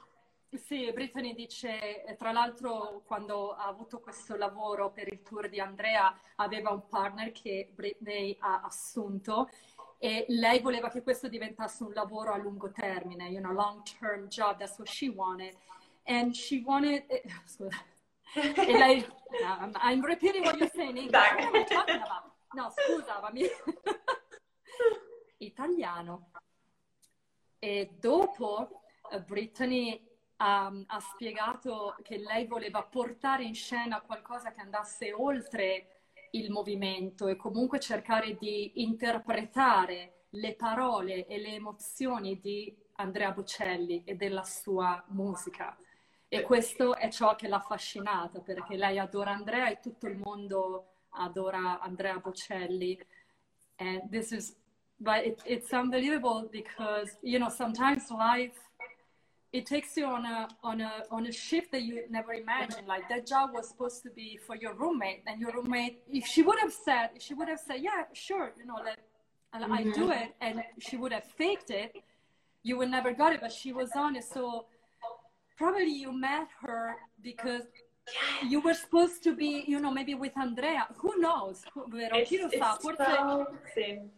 Sì, 0.51 0.91
Brittany 0.93 1.35
dice, 1.35 2.17
tra 2.17 2.33
l'altro 2.33 3.03
quando 3.05 3.53
ha 3.53 3.67
avuto 3.67 4.01
questo 4.01 4.35
lavoro 4.35 4.91
per 4.91 5.07
il 5.09 5.23
tour 5.23 5.49
di 5.49 5.61
Andrea 5.61 6.19
aveva 6.37 6.71
un 6.71 6.89
partner 6.89 7.33
che 7.33 7.71
Britney 7.75 8.35
ha 8.41 8.63
assunto 8.63 9.51
e 9.99 10.25
lei 10.29 10.61
voleva 10.61 10.89
che 10.89 11.03
questo 11.03 11.29
diventasse 11.29 11.83
un 11.83 11.93
lavoro 11.93 12.33
a 12.33 12.39
lungo 12.39 12.71
termine, 12.71 13.29
you 13.29 13.41
know, 13.41 13.53
long 13.53 13.83
term 13.83 14.29
job, 14.29 14.57
that's 14.59 14.79
what 14.79 14.89
she 14.89 15.09
wanted. 15.09 15.55
And 16.05 16.35
she 16.35 16.63
wanted, 16.65 17.05
eh, 17.09 17.23
scusa, 17.45 17.85
e 18.35 18.79
lei, 18.79 19.05
no, 19.43 19.71
I'm 19.83 20.03
repeating 20.03 20.45
what 20.45 20.57
you're 20.57 20.71
saying, 20.73 21.11
What 21.11 21.41
am 21.41 21.55
I 21.55 21.65
talking 21.65 21.97
about? 21.97 22.33
No, 22.55 22.71
scusa, 22.71 23.21
ma 23.21 23.31
mi... 23.31 23.43
italiano. 25.39 26.31
E 27.59 27.97
dopo 27.99 28.83
uh, 29.11 29.21
Brittany 29.25 30.08
um, 30.39 30.85
ha 30.87 31.01
spiegato 31.01 31.97
che 32.03 32.19
lei 32.19 32.47
voleva 32.47 32.83
portare 32.83 33.45
in 33.45 33.55
scena 33.55 34.01
qualcosa 34.01 34.51
che 34.51 34.61
andasse 34.61 35.13
oltre 35.13 35.99
il 36.33 36.51
movimento 36.51 37.29
e 37.29 37.37
comunque 37.37 37.81
cercare 37.81 38.37
di 38.37 38.83
interpretare 38.83 40.25
le 40.31 40.55
parole 40.55 41.27
e 41.27 41.39
le 41.39 41.55
emozioni 41.55 42.39
di 42.39 42.75
Andrea 42.97 43.33
Bocelli 43.33 44.03
e 44.05 44.15
della 44.15 44.43
sua 44.43 45.03
musica. 45.09 45.77
E 46.29 46.43
questo 46.43 46.95
è 46.95 47.09
ciò 47.11 47.35
che 47.37 47.49
l'ha 47.49 47.57
affascinata 47.57 48.41
perché 48.41 48.77
lei 48.77 48.99
adora 48.99 49.31
Andrea 49.31 49.71
e 49.71 49.81
tutto 49.81 50.07
il 50.07 50.19
mondo 50.19 51.07
adora 51.11 51.81
Andrea 51.81 52.19
Bocelli. 52.19 52.99
And 53.77 54.11
this 54.11 54.33
is, 54.33 54.55
but 54.97 55.25
it, 55.25 55.41
it's 55.47 55.71
unbelievable 55.73 56.47
because, 56.51 57.17
you 57.23 57.39
know, 57.39 57.49
sometimes 57.49 58.11
life 58.11 58.68
it 59.53 59.65
takes 59.67 59.97
you 59.97 60.05
on 60.05 60.27
a 60.27 60.49
on 60.63 60.81
a 60.81 61.05
on 61.11 61.27
a 61.27 61.33
shift 61.33 61.73
that 61.73 61.83
you 61.83 62.03
never 62.11 62.35
imagined. 62.35 62.87
Like 62.87 63.09
that 63.09 63.27
job 63.27 63.51
was 63.55 63.69
supposed 63.69 64.03
to 64.03 64.11
be 64.11 64.39
for 64.47 64.57
your 64.57 64.75
roommate, 64.75 65.23
and 65.27 65.41
your 65.41 65.53
roommate, 65.53 66.03
if 66.09 66.27
she 66.27 66.43
would 66.43 66.59
have 66.59 66.73
said, 66.73 67.11
she 67.19 67.35
would 67.35 67.49
have 67.49 67.61
said, 67.61 67.79
"Yeah, 67.81 68.05
sure, 68.13 68.53
you 68.59 68.67
know, 68.67 68.79
let 68.85 68.99
mm-hmm. 69.63 69.73
I 69.73 69.83
do 69.85 70.11
it," 70.11 70.35
and 70.41 70.63
she 70.79 70.97
would 70.97 71.13
have 71.13 71.25
faked 71.25 71.71
it, 71.71 71.97
you 72.63 72.77
would 72.79 72.91
never 72.91 73.13
got 73.13 73.33
it. 73.33 73.41
But 73.41 73.53
she 73.53 73.73
was 73.73 73.91
honest, 73.97 74.33
so 74.35 74.67
probably 75.57 75.93
you 75.93 76.13
met 76.13 76.49
her 76.61 76.97
because 77.23 77.63
you 78.47 78.61
were 78.61 78.75
supposed 78.75 79.23
to 79.25 79.35
be, 79.35 79.65
you 79.67 79.81
know, 79.81 79.91
maybe 79.91 80.15
with 80.15 80.37
Andrea. 80.37 80.87
Who 80.97 81.19
knows? 81.19 81.65
Lo? 81.75 81.87
Forse. 82.83 82.97
So. 83.75 84.11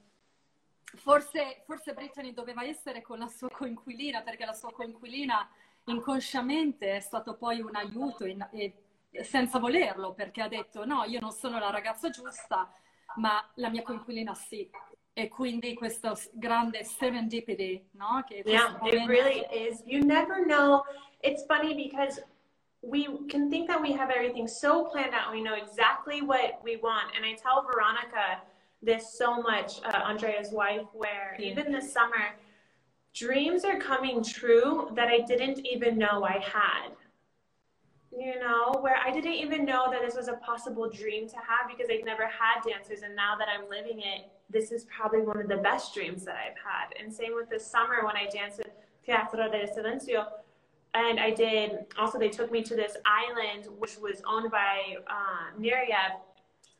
Forse, 0.97 1.63
forse 1.65 1.93
Brittany 1.93 2.33
doveva 2.33 2.65
essere 2.65 3.01
con 3.03 3.19
la 3.19 3.29
sua 3.29 3.49
coinquilina 3.49 4.23
perché 4.23 4.45
la 4.45 4.53
sua 4.53 4.73
coinquilina 4.73 5.49
inconsciamente 5.85 6.97
è 6.97 7.01
stato 7.01 7.37
poi 7.37 7.61
un 7.61 7.75
aiuto 7.75 8.27
in, 8.27 8.47
e, 8.53 8.75
senza 9.23 9.59
volerlo 9.59 10.13
perché 10.15 10.43
ha 10.43 10.49
detto 10.49 10.85
no, 10.85 11.05
io 11.05 11.21
non 11.21 11.33
sono 11.33 11.59
la 11.59 11.71
ragazza 11.71 12.11
giusta, 12.11 12.73
ma 13.17 13.45
la 13.55 13.69
mia 13.69 13.83
coinquilina 13.83 14.35
sì. 14.35 14.69
E 15.13 15.29
quindi 15.29 15.75
questo 15.75 16.17
grande 16.33 16.85
serendipity, 16.85 17.89
no? 17.93 18.23
Che 18.27 18.43
yeah, 18.47 18.71
momento... 18.71 18.97
it 18.97 19.07
really 19.07 19.45
is. 19.51 19.83
You 19.85 20.05
never 20.05 20.45
know. 20.45 20.85
It's 21.21 21.45
funny 21.47 21.75
because 21.75 22.23
we 22.83 23.07
can 23.29 23.51
think 23.51 23.69
that 23.69 23.81
we 23.81 23.93
have 23.93 24.11
everything 24.11 24.47
so 24.47 24.85
planned 24.87 25.13
out 25.13 25.33
we 25.33 25.43
know 25.43 25.55
exactly 25.55 26.23
what 26.23 26.61
we 26.63 26.77
want. 26.77 27.15
And 27.17 27.25
I 27.25 27.35
tell 27.35 27.63
Veronica, 27.63 28.43
this 28.83 29.17
so 29.17 29.43
much, 29.43 29.81
uh, 29.85 30.01
Andrea's 30.05 30.51
wife, 30.51 30.87
where 30.93 31.37
even 31.39 31.71
this 31.71 31.93
summer, 31.93 32.35
dreams 33.15 33.65
are 33.65 33.79
coming 33.79 34.23
true 34.23 34.91
that 34.95 35.09
I 35.09 35.21
didn't 35.21 35.67
even 35.67 35.99
know 35.99 36.25
I 36.25 36.39
had. 36.39 36.93
You 38.17 38.41
know, 38.41 38.77
where 38.81 38.97
I 38.97 39.13
didn't 39.13 39.35
even 39.35 39.65
know 39.65 39.89
that 39.91 40.01
this 40.01 40.17
was 40.17 40.29
a 40.29 40.33
possible 40.35 40.91
dream 40.91 41.29
to 41.29 41.37
have 41.37 41.69
because 41.69 41.89
I've 41.91 42.05
never 42.05 42.25
had 42.25 42.63
dancers. 42.67 43.03
And 43.03 43.15
now 43.15 43.37
that 43.39 43.47
I'm 43.49 43.69
living 43.69 44.01
it, 44.01 44.29
this 44.49 44.73
is 44.73 44.85
probably 44.85 45.23
one 45.23 45.41
of 45.41 45.49
the 45.49 45.59
best 45.59 45.95
dreams 45.95 46.25
that 46.25 46.35
I've 46.35 46.57
had. 46.57 46.93
And 47.01 47.13
same 47.13 47.37
with 47.37 47.49
this 47.49 47.65
summer 47.65 48.05
when 48.05 48.17
I 48.17 48.27
danced 48.27 48.59
with 48.59 48.71
Teatro 49.07 49.49
del 49.49 49.69
Silenzio. 49.69 50.27
And 50.95 51.21
I 51.21 51.31
did, 51.31 51.87
also, 51.97 52.19
they 52.19 52.31
took 52.31 52.51
me 52.51 52.63
to 52.65 52.75
this 52.75 52.97
island, 53.07 53.69
which 53.79 53.97
was 53.99 54.23
owned 54.27 54.51
by 54.51 54.97
uh, 55.07 55.57
Miriam 55.57 56.19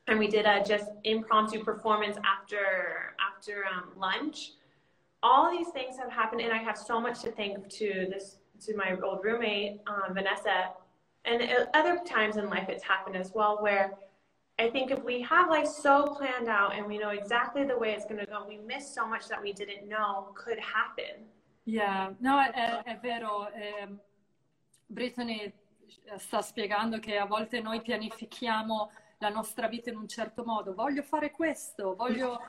and 0.07 0.19
we 0.19 0.29
did 0.29 0.47
a 0.47 0.63
just 0.65 0.87
impromptu 1.05 1.63
performance 1.63 2.17
after 2.25 3.15
after 3.21 3.65
um, 3.67 3.91
lunch. 3.97 4.53
All 5.23 5.51
these 5.51 5.69
things 5.69 5.97
have 5.99 6.11
happened, 6.11 6.41
and 6.41 6.53
I 6.53 6.59
have 6.59 6.79
so 6.79 7.01
much 7.01 7.21
to 7.23 7.31
thank 7.31 7.69
to 7.69 8.07
this 8.11 8.39
to 8.67 8.77
my 8.77 8.97
old 9.03 9.25
roommate 9.25 9.81
um, 9.87 10.15
Vanessa, 10.15 10.71
and 11.25 11.43
other 11.75 11.99
times 12.07 12.37
in 12.37 12.49
life 12.49 12.69
it's 12.69 12.85
happened 12.85 13.17
as 13.17 13.33
well 13.35 13.59
where. 13.61 13.93
I 14.59 14.69
think 14.69 14.91
if 14.91 15.03
we 15.03 15.23
have 15.23 15.49
life 15.49 15.67
so 15.67 16.05
planned 16.05 16.47
out 16.49 16.75
and 16.77 16.85
we 16.87 16.99
know 16.99 17.09
exactly 17.09 17.65
the 17.65 17.79
way 17.79 17.93
it's 17.93 18.05
going 18.05 18.21
to 18.21 18.27
go, 18.27 18.45
we 18.47 18.59
miss 18.59 18.95
so 18.95 19.07
much 19.07 19.27
that 19.29 19.41
we 19.41 19.55
didn't 19.55 19.89
know 19.89 20.35
could 20.35 20.59
happen. 20.59 21.25
Yeah, 21.65 22.11
no, 22.21 22.39
è, 22.39 22.83
è 22.85 22.99
vero. 23.01 23.49
Eh, 23.55 23.89
Brittany 24.87 25.53
sta 26.17 26.43
spiegando 26.43 26.99
che 26.99 27.17
a 27.17 27.25
volte 27.27 27.61
noi 27.61 27.81
pianifichiamo 27.81 28.91
la 29.21 29.29
nostra 29.29 29.69
vita 29.69 29.91
in 29.91 29.97
un 29.97 30.09
certo 30.09 30.45
modo. 30.45 30.75
Voglio 30.75 31.03
fare 31.03 31.31
questo, 31.31 31.95
voglio... 31.95 32.41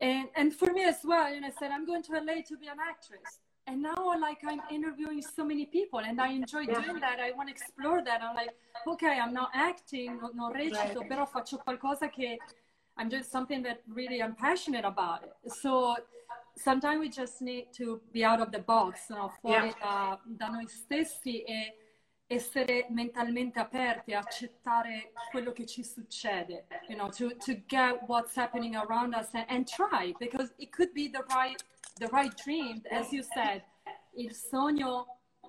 And, 0.00 0.28
and 0.36 0.52
for 0.52 0.72
me 0.72 0.84
as 0.84 1.02
well, 1.02 1.32
you 1.32 1.40
know, 1.40 1.48
I 1.48 1.52
said, 1.58 1.72
I'm 1.72 1.84
going 1.84 2.02
to 2.04 2.12
LA 2.12 2.42
to 2.46 2.56
be 2.56 2.68
an 2.68 2.78
actress. 2.78 3.40
And 3.66 3.82
now, 3.82 4.14
like, 4.18 4.38
I'm 4.44 4.62
interviewing 4.70 5.20
so 5.20 5.44
many 5.44 5.66
people 5.66 5.98
and 5.98 6.20
I 6.20 6.28
enjoy 6.28 6.66
doing 6.66 7.00
that. 7.00 7.18
I 7.20 7.32
want 7.32 7.48
to 7.48 7.54
explore 7.54 8.02
that. 8.04 8.22
I'm 8.22 8.34
like, 8.34 8.54
okay, 8.86 9.18
I'm 9.18 9.32
not 9.32 9.50
acting, 9.52 10.20
non, 10.20 10.30
non 10.34 10.52
recito, 10.52 11.04
però 11.06 11.26
faccio 11.26 11.58
qualcosa 11.58 12.08
che 12.08 12.38
I'm 12.96 13.08
just 13.08 13.30
something 13.30 13.62
that 13.64 13.82
really 13.88 14.22
I'm 14.22 14.34
passionate 14.34 14.84
about. 14.84 15.24
So 15.46 15.96
sometimes 16.56 17.00
we 17.00 17.08
just 17.08 17.42
need 17.42 17.72
to 17.74 18.00
be 18.12 18.24
out 18.24 18.40
of 18.40 18.50
the 18.50 18.60
box, 18.60 19.10
no? 19.10 19.32
fuori 19.40 19.66
yeah. 19.66 19.74
da, 19.80 20.20
da 20.24 20.48
noi 20.48 20.66
stessi 20.68 21.42
e 21.42 21.87
essere 22.30 22.86
mentalmente 22.90 23.58
aperti, 23.58 24.12
accettare 24.12 25.12
quello 25.30 25.52
che 25.52 25.64
ci 25.64 25.82
succede, 25.82 26.66
you 26.86 26.96
know, 26.96 27.08
to, 27.08 27.34
to 27.36 27.54
get 27.66 28.02
what's 28.06 28.36
happening 28.36 28.76
around 28.76 29.14
us 29.14 29.30
and, 29.32 29.46
and 29.48 29.66
try, 29.66 30.12
because 30.18 30.52
it 30.58 30.70
could 30.70 30.92
be 30.92 31.08
the 31.08 31.24
right, 31.34 31.62
the 31.98 32.06
right 32.12 32.34
dream, 32.44 32.82
as 32.90 33.10
you 33.12 33.22
said, 33.22 33.64
il 34.16 34.34
sogno 34.34 35.06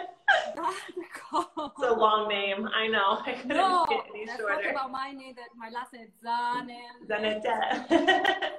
it's 1.33 1.83
a 1.83 1.93
long 1.93 2.27
name. 2.27 2.67
I 2.73 2.87
know. 2.87 3.19
I 3.25 3.33
couldn't 3.33 3.57
no, 3.57 3.85
get 3.89 4.05
any 4.13 4.25
let's 4.25 4.39
shorter. 4.39 4.63
talk 4.63 4.71
about 4.71 4.91
my 4.91 5.11
name. 5.11 5.35
That 5.35 5.49
my 5.57 5.69
last 5.69 5.93
name 5.93 6.03
is 6.03 6.13
Zanel. 6.23 7.41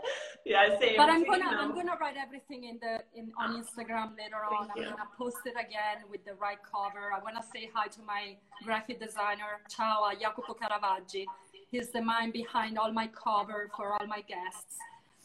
Yeah, 0.44 0.78
same. 0.78 0.96
But 0.98 1.08
I'm 1.08 1.20
you 1.20 1.26
gonna 1.26 1.50
know. 1.50 1.58
I'm 1.58 1.74
gonna 1.74 1.96
write 1.98 2.16
everything 2.18 2.64
in 2.64 2.78
the 2.78 3.00
in 3.18 3.32
on 3.38 3.62
Instagram 3.62 4.12
later 4.18 4.44
on. 4.44 4.68
Thank 4.68 4.72
I'm 4.76 4.82
you. 4.82 4.90
gonna 4.90 5.08
post 5.16 5.38
it 5.46 5.54
again 5.54 6.04
with 6.10 6.22
the 6.26 6.34
right 6.34 6.58
cover. 6.70 7.12
I 7.16 7.18
wanna 7.24 7.42
say 7.42 7.70
hi 7.74 7.86
to 7.88 8.02
my 8.02 8.36
graphic 8.62 9.00
designer, 9.00 9.62
ciao 9.70 10.04
a 10.04 10.14
Jacopo 10.14 10.54
Caravaggi. 10.54 11.24
He's 11.70 11.88
the 11.88 12.02
mind 12.02 12.34
behind 12.34 12.78
all 12.78 12.92
my 12.92 13.06
cover 13.08 13.70
for 13.74 13.94
all 13.94 14.06
my 14.06 14.20
guests. 14.20 14.76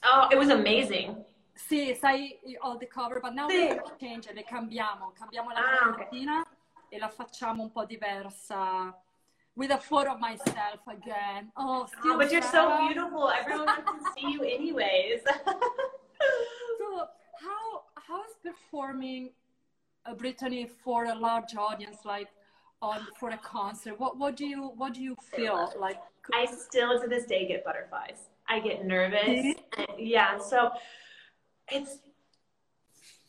Oh, 0.04 0.30
it 0.32 0.38
was 0.38 0.50
amazing. 0.50 1.18
Sì, 1.60 1.94
sai 1.94 2.40
all 2.62 2.78
the 2.78 2.88
cover, 2.88 3.20
but 3.20 3.34
now 3.34 3.48
Sì. 3.50 3.68
we're 3.68 3.96
change 3.98 4.28
it, 4.30 4.34
le 4.36 4.44
cambiamo, 4.44 5.12
cambiamo 5.12 5.52
la 5.52 5.60
Ah, 5.60 5.86
copertina 5.92 6.46
e 6.90 6.98
la 6.98 7.10
facciamo 7.10 7.62
un 7.64 7.72
po' 7.72 7.84
diversa. 7.86 8.96
With 9.56 9.72
a 9.72 9.78
photo 9.78 10.12
of 10.14 10.20
myself 10.20 10.88
again. 10.88 11.52
Oh, 11.58 11.86
still 11.86 12.14
Oh, 12.14 12.18
but 12.18 12.32
you're 12.32 12.42
so 12.42 12.78
beautiful. 12.88 13.30
Everyone 13.30 13.66
wants 13.66 13.92
to 13.92 14.12
see 14.16 14.32
you 14.32 14.42
anyways. 14.44 15.22
So 16.78 17.08
how 17.42 17.84
how 17.96 18.24
is 18.24 18.36
performing 18.42 19.34
uh, 20.06 20.14
Brittany 20.16 20.66
for 20.66 21.06
a 21.06 21.14
large 21.16 21.56
audience 21.58 22.06
like 22.06 22.30
on 22.82 23.06
for 23.20 23.32
a 23.32 23.38
concert? 23.38 24.00
What 24.00 24.18
what 24.18 24.38
do 24.38 24.46
you 24.46 24.72
what 24.78 24.94
do 24.94 25.02
you 25.02 25.16
feel 25.36 25.74
like? 25.78 26.00
I 26.34 26.46
still 26.46 27.02
to 27.02 27.08
this 27.10 27.26
day 27.26 27.46
get 27.46 27.66
butterflies. 27.66 28.30
I 28.48 28.60
get 28.62 28.86
nervous. 28.86 29.56
And- 29.78 29.88
yeah, 29.98 30.38
so 30.40 30.72
it's 31.72 32.00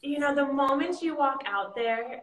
you 0.03 0.19
know, 0.19 0.35
the 0.35 0.47
moment 0.47 1.03
you 1.03 1.17
walk 1.17 1.43
out 1.47 1.75
there, 1.75 2.23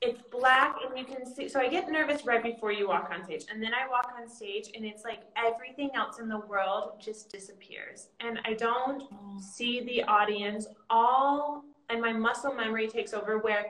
it's 0.00 0.20
black 0.30 0.76
and 0.84 0.98
you 0.98 1.04
can 1.04 1.24
see 1.24 1.48
so 1.48 1.60
I 1.60 1.68
get 1.68 1.90
nervous 1.90 2.26
right 2.26 2.42
before 2.42 2.72
you 2.72 2.88
walk 2.88 3.10
on 3.12 3.24
stage. 3.24 3.44
And 3.50 3.62
then 3.62 3.72
I 3.72 3.88
walk 3.88 4.12
on 4.20 4.28
stage 4.28 4.70
and 4.74 4.84
it's 4.84 5.04
like 5.04 5.20
everything 5.36 5.90
else 5.94 6.18
in 6.18 6.28
the 6.28 6.38
world 6.38 7.00
just 7.00 7.30
disappears. 7.30 8.08
And 8.20 8.38
I 8.44 8.54
don't 8.54 9.04
see 9.40 9.82
the 9.84 10.02
audience 10.04 10.66
all 10.90 11.64
and 11.88 12.02
my 12.02 12.12
muscle 12.12 12.52
memory 12.52 12.88
takes 12.88 13.14
over 13.14 13.38
where 13.38 13.66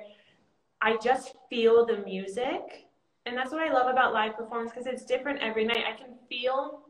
I 0.81 0.97
just 0.97 1.35
feel 1.49 1.87
the 1.87 1.99
music. 1.99 2.87
And 3.27 3.37
that's 3.37 3.53
what 3.53 3.63
I 3.63 3.73
love 3.73 3.87
about 3.87 4.13
live 4.13 4.37
performance 4.37 4.73
because 4.73 4.87
it's 4.87 5.05
different 5.05 5.41
every 5.41 5.65
night. 5.65 5.85
I 5.89 5.97
can 5.97 6.15
feel 6.29 6.81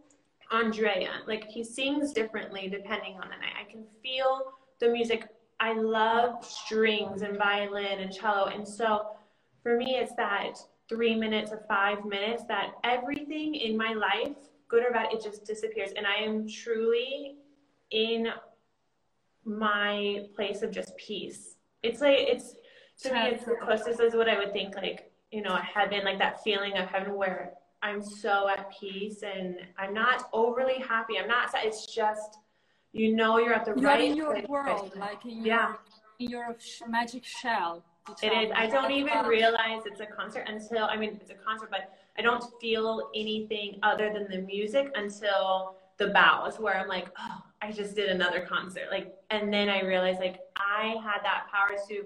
Andrea. 0.50 1.10
Like 1.26 1.48
he 1.48 1.64
sings 1.64 2.12
differently 2.12 2.68
depending 2.68 3.14
on 3.14 3.28
the 3.28 3.36
night. 3.36 3.63
Can 3.74 3.84
feel 4.02 4.52
the 4.80 4.88
music. 4.88 5.28
I 5.60 5.72
love 5.74 6.44
strings 6.44 7.22
and 7.22 7.36
violin 7.36 8.00
and 8.00 8.12
cello. 8.12 8.46
And 8.46 8.66
so 8.66 9.06
for 9.62 9.76
me, 9.76 9.96
it's 9.96 10.14
that 10.16 10.58
three 10.88 11.14
minutes 11.14 11.52
or 11.52 11.64
five 11.68 12.04
minutes 12.04 12.44
that 12.48 12.72
everything 12.84 13.54
in 13.54 13.76
my 13.76 13.92
life, 13.92 14.36
good 14.68 14.84
or 14.84 14.92
bad, 14.92 15.12
it 15.12 15.22
just 15.22 15.44
disappears. 15.44 15.90
And 15.96 16.06
I 16.06 16.16
am 16.16 16.48
truly 16.48 17.36
in 17.90 18.28
my 19.44 20.26
place 20.34 20.62
of 20.62 20.70
just 20.70 20.96
peace. 20.96 21.56
It's 21.82 22.00
like, 22.00 22.18
it's, 22.18 22.54
to 23.02 23.12
me, 23.12 23.20
it's 23.20 23.44
the 23.44 23.56
closest 23.62 24.00
is 24.00 24.14
what 24.14 24.28
I 24.28 24.38
would 24.38 24.52
think, 24.52 24.76
like, 24.76 25.10
you 25.30 25.42
know, 25.42 25.56
heaven, 25.56 26.04
like 26.04 26.18
that 26.18 26.42
feeling 26.42 26.76
of 26.76 26.86
heaven 26.88 27.14
where 27.14 27.54
I'm 27.82 28.02
so 28.02 28.48
at 28.48 28.72
peace 28.78 29.22
and 29.22 29.56
I'm 29.78 29.92
not 29.92 30.28
overly 30.32 30.78
happy. 30.78 31.18
I'm 31.18 31.28
not, 31.28 31.50
it's 31.54 31.86
just, 31.86 32.38
you 32.94 33.14
know, 33.14 33.38
you're 33.38 33.52
at 33.52 33.64
the 33.64 33.72
You're 33.72 33.90
right 33.90 34.00
in 34.00 34.16
your 34.16 34.32
place. 34.32 34.46
world, 34.48 34.92
like 34.96 35.24
in 35.26 35.44
Yeah. 35.44 35.68
your 35.68 35.78
in 36.20 36.30
your 36.30 36.56
sh- 36.60 36.82
magic 36.88 37.24
shell. 37.24 37.82
It 38.22 38.32
is. 38.32 38.52
I 38.54 38.66
don't 38.68 38.92
even 38.92 39.12
Uh, 39.18 39.26
realize 39.26 39.82
it's 39.84 39.98
a 39.98 40.06
concert 40.06 40.44
until, 40.46 40.84
I 40.84 40.96
mean, 40.96 41.18
it's 41.20 41.30
a 41.30 41.34
concert, 41.34 41.70
but 41.70 41.90
I 42.16 42.22
don't 42.22 42.44
feel 42.60 43.10
anything 43.16 43.80
other 43.82 44.12
than 44.12 44.28
the 44.30 44.38
music 44.42 44.92
until 44.94 45.74
the 45.96 46.08
bows 46.08 46.60
where 46.60 46.76
I'm 46.76 46.86
like, 46.86 47.08
oh, 47.18 47.42
I 47.62 47.72
just 47.72 47.96
did 47.96 48.10
another 48.10 48.46
concert. 48.46 48.86
Like, 48.92 49.12
and 49.30 49.52
then 49.52 49.68
I 49.68 49.82
realized 49.82 50.20
like 50.20 50.38
I 50.56 50.96
had 51.02 51.20
that 51.24 51.48
power 51.50 51.76
to 51.88 52.04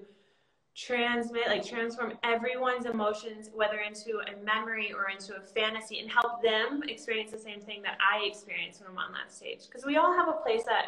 transmit, 0.79 1.49
like 1.49 1.67
transform 1.67 2.13
everyone's 2.23 2.87
emotions, 2.87 3.51
whether 3.53 3.79
into 3.79 4.21
a 4.31 4.45
memory 4.45 4.93
or 4.93 5.09
into 5.11 5.35
a 5.35 5.41
fantasy 5.41 5.99
and 5.99 6.09
help 6.11 6.41
them 6.43 6.83
experience 6.89 7.33
the 7.33 7.39
same 7.39 7.61
thing 7.61 7.83
that 7.83 7.99
I 7.99 8.25
experienced 8.25 8.81
when 8.81 8.91
I'm 8.91 8.99
on 8.99 9.13
that 9.13 9.33
stage. 9.33 9.67
Because 9.67 9.85
we 9.85 9.97
all 9.97 10.15
have 10.17 10.29
a 10.29 10.39
place 10.45 10.63
that, 10.65 10.85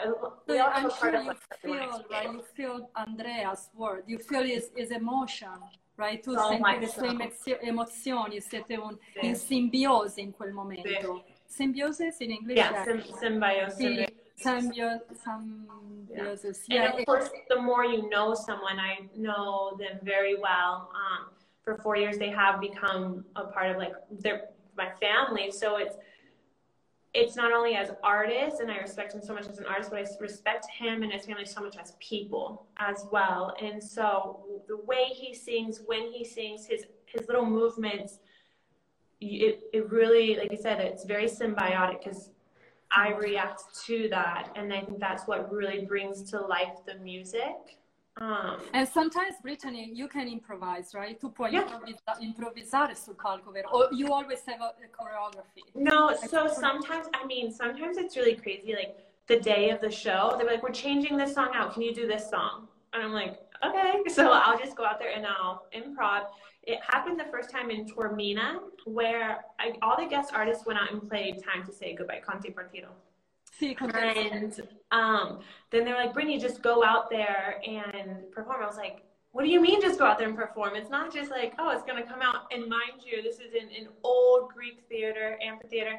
we 0.47 0.59
all 0.61 0.71
have 0.71 0.85
I'm 0.85 0.87
a 0.87 0.91
part 0.91 1.13
sure 1.13 1.17
of 1.21 1.25
you 1.25 1.31
us 1.33 1.39
that 1.51 1.59
we 1.65 1.71
wanna 1.71 1.91
feel, 1.93 2.05
right? 2.11 2.33
You 2.33 2.43
feel 2.55 2.91
Andrea's 2.95 3.71
word. 3.75 4.05
You 4.07 4.19
feel 4.19 4.45
his, 4.45 4.71
his 4.77 4.91
emotion, 4.93 5.59
right? 5.97 6.23
Tu 6.23 6.35
So 6.37 6.49
senti 6.49 6.79
le 6.81 7.31
sue 7.33 7.59
emozioni, 7.61 8.41
siete 8.41 8.77
un- 8.77 8.99
Sì. 9.13 9.27
in 9.27 9.35
simbiosi 9.35 10.21
in 10.21 10.33
quel 10.33 10.53
momento. 10.53 11.25
Simbiosis 11.47 12.21
in 12.21 12.31
inglese? 12.31 12.61
Yeah. 12.61 13.71
Sì, 13.71 14.07
symbio- 14.43 15.01
symbiosis. 15.25 16.67
And 16.69 16.75
Yeah, 16.75 16.93
of 16.93 17.07
course, 17.07 17.31
the 17.49 17.61
more 17.61 17.85
you 17.85 18.09
know 18.09 18.35
someone, 18.35 18.79
I 18.79 19.09
know 19.17 19.77
them 19.79 19.99
very 20.03 20.37
well. 20.39 20.91
Um, 20.95 21.31
for 21.63 21.77
four 21.83 21.97
years, 21.97 22.19
they 22.19 22.31
have 22.31 22.61
become 22.61 23.25
a 23.37 23.45
part 23.45 23.71
of 23.71 23.77
like 23.77 23.95
their 24.11 24.49
my 24.77 24.91
family. 25.01 25.51
So 25.51 25.77
it's 25.77 25.97
it's 27.13 27.35
not 27.35 27.51
only 27.53 27.75
as 27.75 27.91
artists, 28.05 28.61
and 28.61 28.71
I 28.71 28.77
respect 28.79 29.15
him 29.15 29.21
so 29.21 29.35
much 29.35 29.47
as 29.49 29.59
an 29.59 29.67
artist, 29.67 29.91
but 29.91 29.99
I 29.99 30.07
respect 30.21 30.67
him 30.71 31.03
and 31.03 31.13
his 31.13 31.27
family 31.27 31.45
so 31.45 31.61
much 31.61 31.77
as 31.77 31.95
people 31.99 32.67
as 32.77 33.07
well. 33.11 33.55
And 33.61 33.83
so 33.83 34.63
the 34.69 34.77
way 34.77 35.07
he 35.13 35.35
sings, 35.35 35.83
when 35.87 36.13
he 36.13 36.25
sings, 36.25 36.67
his 36.67 36.87
his 37.07 37.27
little 37.27 37.45
movements, 37.45 38.21
it 39.21 39.63
it 39.73 39.91
really, 39.91 40.37
like 40.37 40.51
you 40.53 40.57
said, 40.57 40.81
it's 40.81 41.05
very 41.05 41.27
symbiotic 41.27 42.05
because 42.05 42.31
I 42.91 43.13
react 43.13 43.63
to 43.87 44.09
that, 44.11 44.51
and 44.57 44.73
I 44.73 44.81
think 44.83 44.99
that's 44.99 45.27
what 45.27 45.53
really 45.53 45.85
brings 45.85 46.23
to 46.31 46.41
life 46.41 46.77
the 46.87 46.97
music. 46.97 47.79
Um, 48.21 48.59
And 48.75 48.87
sometimes, 48.89 49.37
Brittany, 49.41 49.91
you 49.95 50.09
can 50.09 50.27
improvise, 50.29 50.93
right? 50.95 51.19
Tu 51.21 51.29
puoi 51.31 51.51
Yeah. 51.53 51.63
improvvisa- 51.63 52.19
improvvisare 52.21 52.97
sul 52.97 53.15
palco, 53.15 53.53
vero? 53.53 53.69
Or 53.73 53.89
you 53.93 54.13
always 54.13 54.43
have 54.47 54.61
a, 54.61 54.75
a 54.85 54.89
choreography. 54.99 55.63
no, 55.75 56.15
so 56.15 56.49
sometimes, 56.49 57.07
I 57.15 57.25
mean, 57.27 57.53
sometimes 57.53 57.97
it's 57.97 58.17
really 58.17 58.35
crazy. 58.35 58.75
Like 58.75 58.97
the 59.29 59.39
day 59.39 59.71
of 59.71 59.81
the 59.81 59.91
show, 59.91 60.35
they're 60.37 60.47
like, 60.55 60.63
"We're 60.63 60.73
changing 60.87 61.17
this 61.17 61.33
song 61.35 61.51
out. 61.55 61.73
Can 61.75 61.83
you 61.83 61.95
do 61.95 62.07
this 62.09 62.29
song?" 62.29 62.69
And 62.93 63.03
I'm 63.05 63.13
like, 63.13 63.35
"Okay." 63.65 64.03
So 64.09 64.31
I'll 64.33 64.59
just 64.59 64.77
go 64.77 64.85
out 64.85 64.99
there 64.99 65.13
and 65.15 65.27
I'll 65.27 65.67
improv. 65.75 66.27
It 66.63 66.79
happened 66.87 67.19
the 67.19 67.31
first 67.31 67.51
time 67.51 67.71
in 67.71 67.87
Taormina, 67.87 68.61
where 68.85 69.45
I, 69.59 69.73
all 69.83 69.97
the 69.97 70.07
guest 70.07 70.33
artists 70.35 70.67
went 70.67 70.79
out 70.79 70.93
and 70.93 71.09
played 71.09 71.43
"Time 71.43 71.65
to 71.67 71.73
Say 71.73 71.95
Goodbye," 71.95 72.21
Con 72.25 72.41
te 72.41 72.51
partirò. 72.51 72.91
Sì, 73.61 73.77
con 73.77 73.91
te. 73.91 73.99
And 73.99 74.61
um, 74.91 75.41
then 75.71 75.85
they 75.85 75.93
were 75.93 75.99
like, 75.99 76.15
Brittany, 76.15 76.39
just 76.39 76.63
go 76.63 76.83
out 76.83 77.11
there 77.11 77.61
and 77.67 78.31
perform. 78.33 78.63
I 78.63 78.67
was 78.67 78.77
like, 78.77 79.03
what 79.33 79.45
do 79.45 79.51
you 79.51 79.61
mean 79.61 79.81
just 79.81 79.99
go 79.99 80.07
out 80.07 80.19
there 80.19 80.29
and 80.29 80.37
perform? 80.37 80.75
It's 80.75 80.91
not 80.91 81.13
just 81.13 81.31
like, 81.31 81.55
oh, 81.59 81.71
it's 81.71 81.85
going 81.85 82.03
to 82.03 82.09
come 82.09 82.21
out. 82.23 82.47
And 82.53 82.69
mind 82.69 83.05
you, 83.05 83.23
this 83.23 83.37
is 83.37 83.55
in 83.55 83.69
an 83.69 83.89
old 84.03 84.51
Greek 84.53 84.83
theater, 84.89 85.39
amphitheater. 85.43 85.97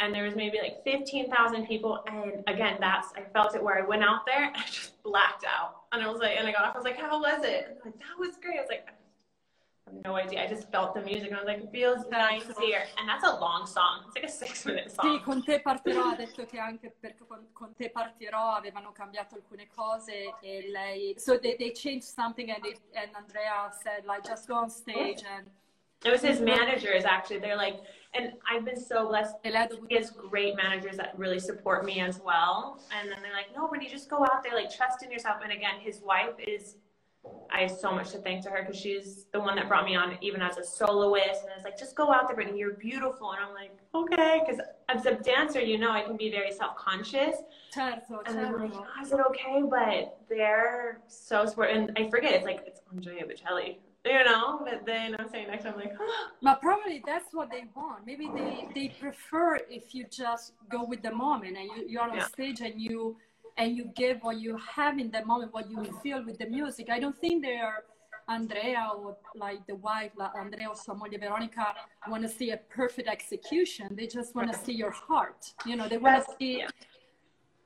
And 0.00 0.14
there 0.14 0.24
was 0.24 0.34
maybe 0.34 0.58
like 0.62 0.82
15,000 0.82 1.66
people. 1.66 2.02
And 2.06 2.42
again, 2.46 2.78
that's, 2.80 3.08
I 3.16 3.22
felt 3.32 3.54
it 3.54 3.62
where 3.62 3.82
I 3.82 3.86
went 3.86 4.02
out 4.02 4.24
there 4.26 4.44
and 4.44 4.56
I 4.56 4.64
just 4.66 5.02
blacked 5.02 5.44
out. 5.44 5.82
And 5.92 6.02
I 6.02 6.08
was 6.10 6.20
like, 6.20 6.36
and 6.38 6.46
I 6.46 6.52
got 6.52 6.64
off, 6.64 6.74
I 6.74 6.78
was 6.78 6.84
like, 6.84 6.98
how 6.98 7.20
was 7.20 7.44
it? 7.44 7.66
And 7.68 7.78
like, 7.84 7.98
that 7.98 8.18
was 8.18 8.36
great. 8.42 8.58
I 8.58 8.60
was 8.60 8.70
like, 8.70 8.86
I 8.88 9.90
have 9.92 10.04
no 10.04 10.16
idea. 10.16 10.42
I 10.44 10.46
just 10.46 10.70
felt 10.70 10.94
the 10.94 11.02
music 11.02 11.28
and 11.28 11.36
I 11.36 11.40
was 11.40 11.46
like, 11.46 11.58
it 11.58 11.70
feels 11.70 12.06
nice 12.10 12.44
here. 12.58 12.82
And 12.98 13.08
that's 13.08 13.24
a 13.24 13.38
long 13.38 13.66
song. 13.66 14.04
It's 14.06 14.14
like 14.14 14.24
a 14.24 14.28
six 14.28 14.64
minute 14.64 14.90
song. 14.90 15.18
Sì, 15.18 15.22
con 15.22 15.44
te 15.44 15.60
partirò, 15.60 16.10
ha 16.10 16.16
detto 16.16 16.46
che 16.46 16.58
anche 16.58 16.94
con, 17.26 17.48
con 17.52 17.74
te 17.74 17.90
partirò 17.90 18.54
avevano 18.54 18.92
cambiato 18.92 19.34
alcune 19.34 19.68
cose 19.68 20.34
e 20.40 20.70
lei... 20.70 21.14
So 21.18 21.38
they, 21.38 21.56
they 21.56 21.72
changed 21.72 22.08
something 22.08 22.50
and, 22.50 22.62
they, 22.62 22.76
and 22.94 23.10
Andrea 23.14 23.70
said 23.82 24.04
like 24.06 24.22
just 24.22 24.46
go 24.46 24.54
on 24.54 24.70
stage 24.70 25.22
and... 25.24 25.50
It 26.04 26.10
was 26.10 26.22
his 26.22 26.40
managers 26.40 27.04
actually. 27.04 27.38
They're 27.38 27.56
like, 27.56 27.80
and 28.14 28.32
I've 28.50 28.64
been 28.64 28.80
so 28.80 29.06
blessed. 29.06 29.36
Lei 29.44 29.52
ha 29.52 29.66
dovuto... 29.66 29.86
He 29.88 29.94
has 29.96 30.10
great 30.10 30.56
managers 30.56 30.96
that 30.96 31.16
really 31.16 31.38
support 31.38 31.84
me 31.84 32.00
as 32.00 32.20
well. 32.24 32.80
And 32.98 33.10
then 33.10 33.18
they're 33.22 33.32
like, 33.32 33.54
no, 33.54 33.70
you 33.80 33.88
just 33.88 34.10
go 34.10 34.24
out 34.24 34.42
there, 34.42 34.54
like 34.54 34.74
trust 34.74 35.02
in 35.04 35.12
yourself. 35.12 35.36
And 35.42 35.52
again, 35.52 35.78
his 35.80 36.00
wife 36.00 36.34
is, 36.38 36.76
I 37.52 37.60
have 37.60 37.70
so 37.70 37.92
much 37.92 38.10
to 38.12 38.18
thank 38.18 38.42
to 38.44 38.50
her 38.50 38.62
because 38.62 38.80
she's 38.80 39.26
the 39.32 39.38
one 39.38 39.54
that 39.56 39.68
brought 39.68 39.84
me 39.84 39.94
on 39.94 40.16
even 40.22 40.42
as 40.42 40.56
a 40.56 40.64
soloist. 40.64 41.42
And 41.42 41.52
it's 41.54 41.64
like, 41.64 41.78
just 41.78 41.94
go 41.94 42.12
out 42.12 42.26
there, 42.26 42.34
Brittany, 42.34 42.58
you're 42.58 42.72
beautiful. 42.72 43.30
And 43.30 43.44
I'm 43.44 43.54
like, 43.54 43.70
okay. 43.94 44.40
Because 44.44 44.60
as 44.88 45.06
a 45.06 45.14
dancer, 45.14 45.60
you 45.60 45.78
know, 45.78 45.92
I 45.92 46.00
can 46.00 46.16
be 46.16 46.30
very 46.30 46.50
self-conscious. 46.50 47.36
And 47.76 48.02
I'm 48.26 48.58
like, 48.58 48.72
oh, 48.74 49.02
is 49.02 49.12
it 49.12 49.20
okay? 49.28 49.62
But 49.68 50.18
they're 50.28 51.00
so 51.06 51.46
supportive. 51.46 51.76
And 51.76 51.92
I 51.96 52.10
forget, 52.10 52.32
it's 52.32 52.44
like, 52.44 52.64
it's 52.66 52.80
Andrea 52.92 53.22
Bocelli, 53.24 53.76
you 54.04 54.24
know? 54.24 54.60
But 54.64 54.86
then 54.86 55.16
I'm 55.18 55.28
saying 55.30 55.48
next 55.48 55.64
time, 55.64 55.74
I'm 55.74 55.80
like, 55.80 55.94
But 56.42 56.60
probably 56.60 57.02
that's 57.06 57.32
what 57.32 57.50
they 57.50 57.64
want. 57.74 58.06
Maybe 58.06 58.32
they, 58.34 58.66
they 58.74 58.88
prefer 59.00 59.56
if 59.68 59.94
you 59.94 60.06
just 60.10 60.52
go 60.70 60.84
with 60.84 61.02
the 61.02 61.12
moment 61.12 61.56
and 61.56 61.66
you, 61.76 61.84
you're 61.88 62.02
on 62.02 62.14
Yeah. 62.14 62.24
stage 62.24 62.60
and 62.60 62.80
you 62.80 63.16
and 63.56 63.76
you 63.76 63.84
give 63.94 64.20
what 64.22 64.38
you 64.38 64.56
have 64.56 64.98
in 64.98 65.10
the 65.10 65.24
moment, 65.26 65.52
what 65.52 65.70
you 65.70 65.84
feel 66.02 66.24
with 66.24 66.38
the 66.38 66.46
music. 66.46 66.88
I 66.88 66.98
don't 66.98 67.18
think 67.20 67.42
they're 67.42 67.84
Andrea 68.28 68.88
or 68.96 69.16
like 69.34 69.66
the 69.66 69.74
wife, 69.74 70.12
like 70.16 70.34
Andrea 70.34 70.68
or 70.68 70.94
moglie 70.94 71.18
Veronica, 71.18 71.74
want 72.08 72.22
to 72.22 72.28
see 72.28 72.50
a 72.52 72.56
perfect 72.56 73.08
execution. 73.08 73.88
They 73.90 74.06
just 74.06 74.34
want 74.34 74.50
to 74.52 74.58
see 74.58 74.72
your 74.72 74.92
heart. 74.92 75.52
You 75.66 75.76
know, 75.76 75.88
they 75.88 75.98
want 75.98 76.24
to 76.24 76.32
see 76.38 76.64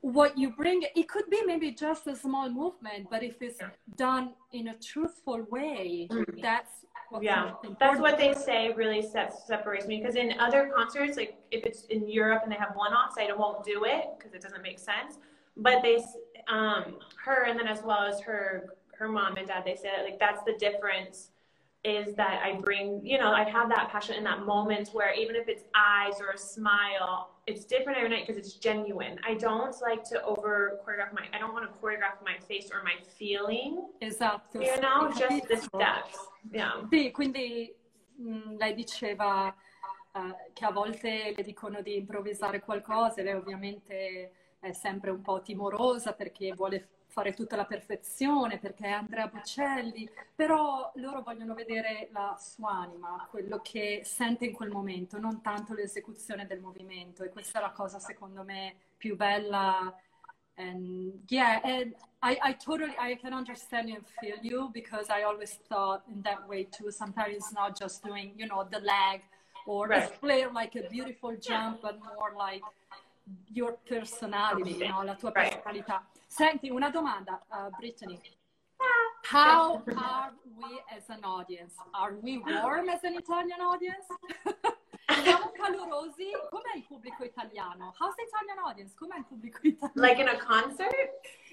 what 0.05 0.37
you 0.37 0.51
bring. 0.51 0.83
It 0.95 1.09
could 1.09 1.31
be 1.31 1.41
maybe 1.47 1.71
just 1.71 2.07
a 2.07 2.15
small 2.15 2.51
movement, 2.51 3.09
but 3.11 3.23
if 3.23 3.41
it's 3.41 3.59
done 3.97 4.35
in 4.53 4.69
a 4.69 4.75
truthful 4.75 5.47
way, 5.51 6.09
mm-hmm. 6.11 6.41
that's 6.43 6.85
yeah 7.21 7.53
that's 7.79 8.01
what 8.01 8.19
they 8.19 8.35
say 8.35 8.73
really 8.73 9.01
sets 9.01 9.47
separates 9.47 9.87
me 9.87 9.99
because 9.99 10.17
in 10.17 10.33
other 10.41 10.73
concerts 10.75 11.17
like 11.17 11.37
if 11.53 11.65
it's 11.65 11.85
in 11.85 12.09
europe 12.09 12.41
and 12.43 12.51
they 12.51 12.57
have 12.57 12.75
one-offs 12.75 13.15
i 13.19 13.33
won't 13.33 13.63
do 13.63 13.85
it 13.85 14.07
because 14.17 14.35
it 14.35 14.43
doesn't 14.43 14.63
make 14.63 14.81
sense 14.81 15.19
but 15.57 15.81
they 15.81 16.03
um 16.49 16.97
her 17.25 17.45
and 17.45 17.57
then 17.57 17.69
as 17.69 17.83
well 17.85 18.01
as 18.01 18.21
her 18.21 18.75
her 18.99 19.07
mom 19.07 19.37
and 19.37 19.47
dad 19.47 19.63
they 19.65 19.77
say 19.77 19.91
that 19.95 20.03
like 20.03 20.19
that's 20.19 20.43
the 20.45 20.55
difference 20.59 21.31
is 21.85 22.15
that 22.15 22.41
I 22.43 22.59
bring, 22.61 23.01
you 23.05 23.19
know, 23.19 23.31
I 23.31 23.45
have 23.45 23.69
that 23.69 23.91
passion 23.91 24.17
in 24.17 24.25
that 24.25 24.45
moment 24.47 24.89
where 24.93 25.13
even 25.13 25.37
if 25.37 25.49
it's 25.49 25.65
eyes 25.77 26.15
or 26.19 26.31
a 26.31 26.39
smile, 26.39 27.34
it's 27.47 27.65
different 27.65 27.99
every 27.99 28.11
night 28.11 28.27
because 28.27 28.39
it's 28.39 28.55
genuine. 28.55 29.19
I 29.27 29.35
don't 29.35 29.75
like 29.83 30.03
to 30.11 30.23
over 30.25 30.81
choreograph 30.85 31.13
my, 31.13 31.25
I 31.33 31.39
don't 31.39 31.53
want 31.53 31.71
to 31.71 31.79
choreograph 31.79 32.23
my 32.25 32.39
face 32.49 32.71
or 32.73 32.83
my 32.83 32.97
feeling. 33.19 33.87
Esatto. 34.01 34.61
You 34.61 34.81
know, 34.81 35.13
just 35.13 35.49
the 35.49 35.57
steps. 35.57 36.17
Yeah. 36.51 36.87
Sì, 36.91 37.11
quindi 37.11 37.75
mh, 38.17 38.29
mm, 38.29 38.57
lei 38.57 38.75
diceva 38.75 39.55
uh, 40.15 40.35
che 40.53 40.65
a 40.65 40.71
volte 40.73 41.35
le 41.37 41.43
dicono 41.43 41.83
di 41.83 41.97
improvvisare 41.97 42.61
qualcosa 42.61 43.21
e 43.21 43.25
lei 43.25 43.35
ovviamente 43.35 44.33
è 44.61 44.73
sempre 44.73 45.11
un 45.11 45.21
po' 45.21 45.43
timorosa 45.43 46.15
perché 46.15 46.53
vuole 46.55 46.89
fare 47.15 47.33
tutta 47.33 47.55
la 47.55 47.65
perfezione 47.65 48.59
perché 48.59 48.87
è 48.87 48.91
Andrea 48.91 49.29
Bocelli, 49.29 50.11
però 50.35 50.91
loro 50.97 51.23
vogliono 51.23 51.55
vedere 51.55 52.09
la 52.11 52.37
sua 52.37 52.73
anima, 52.73 53.25
quello 53.31 53.61
che 53.63 54.03
sente 54.05 54.47
in 54.47 54.53
quel 54.53 54.71
momento, 54.71 55.21
non 55.21 55.41
tanto 55.41 55.75
l'esecuzione 55.75 56.45
del 56.45 56.59
movimento 56.59 57.23
e 57.23 57.29
questa 57.29 57.61
è 57.61 57.63
la 57.63 57.71
cosa 57.71 58.01
secondo 58.01 58.43
me 58.43 58.75
più 58.97 59.15
bella. 59.15 59.97
And 60.57 61.23
yeah, 61.29 61.61
and 61.63 61.95
I, 62.21 62.37
I 62.43 62.57
totally 62.57 62.95
I 62.99 63.17
can 63.17 63.33
understand 63.33 63.91
and 63.91 64.05
feel 64.21 64.39
you 64.43 64.71
because 64.71 65.09
I 65.09 65.23
always 65.23 65.59
thought 65.69 66.03
in 66.09 66.21
that 66.23 66.49
way 66.49 66.65
too. 66.69 66.91
Sometimes 66.91 67.35
it's 67.37 67.53
not 67.53 67.79
just 67.79 68.05
doing, 68.05 68.35
you 68.37 68.47
know, 68.47 68.67
the 68.69 68.81
leg 68.81 69.23
or 69.67 69.89
right. 69.89 70.05
a 70.05 70.07
flare 70.19 70.51
like 70.53 70.75
a 70.77 70.89
beautiful 70.89 71.37
jump, 71.37 71.83
but 71.83 71.99
more 72.01 72.35
like 72.37 72.63
your 73.53 73.79
personality, 73.85 74.79
know, 74.79 75.03
la 75.03 75.15
tua 75.15 75.31
personalità. 75.31 76.07
Senti, 76.27 76.69
una 76.71 76.91
domanda, 76.91 77.45
uh, 77.49 77.71
Brittany. 77.77 78.21
How 79.25 79.83
are 79.97 80.33
we 80.45 80.83
as 80.95 81.09
an 81.09 81.25
audience? 81.25 81.75
Are 81.95 82.15
we 82.21 82.39
warm 82.39 82.89
as 82.89 83.03
an 83.05 83.15
Italian 83.15 83.61
audience? 83.61 84.07
Siamo 85.23 85.51
calorosi? 85.53 86.31
Com'è 86.51 86.77
il 86.77 86.85
pubblico 86.87 87.25
italiano? 87.25 87.95
How's 87.99 88.15
the 88.17 88.25
Italian 88.25 88.59
audience? 88.59 88.95
Com'è 88.95 89.17
il 89.17 89.25
pubblico 89.25 89.61
italiano? 89.63 89.93
Like 89.95 90.21
in 90.21 90.29
a 90.29 90.37
concert? 90.37 90.95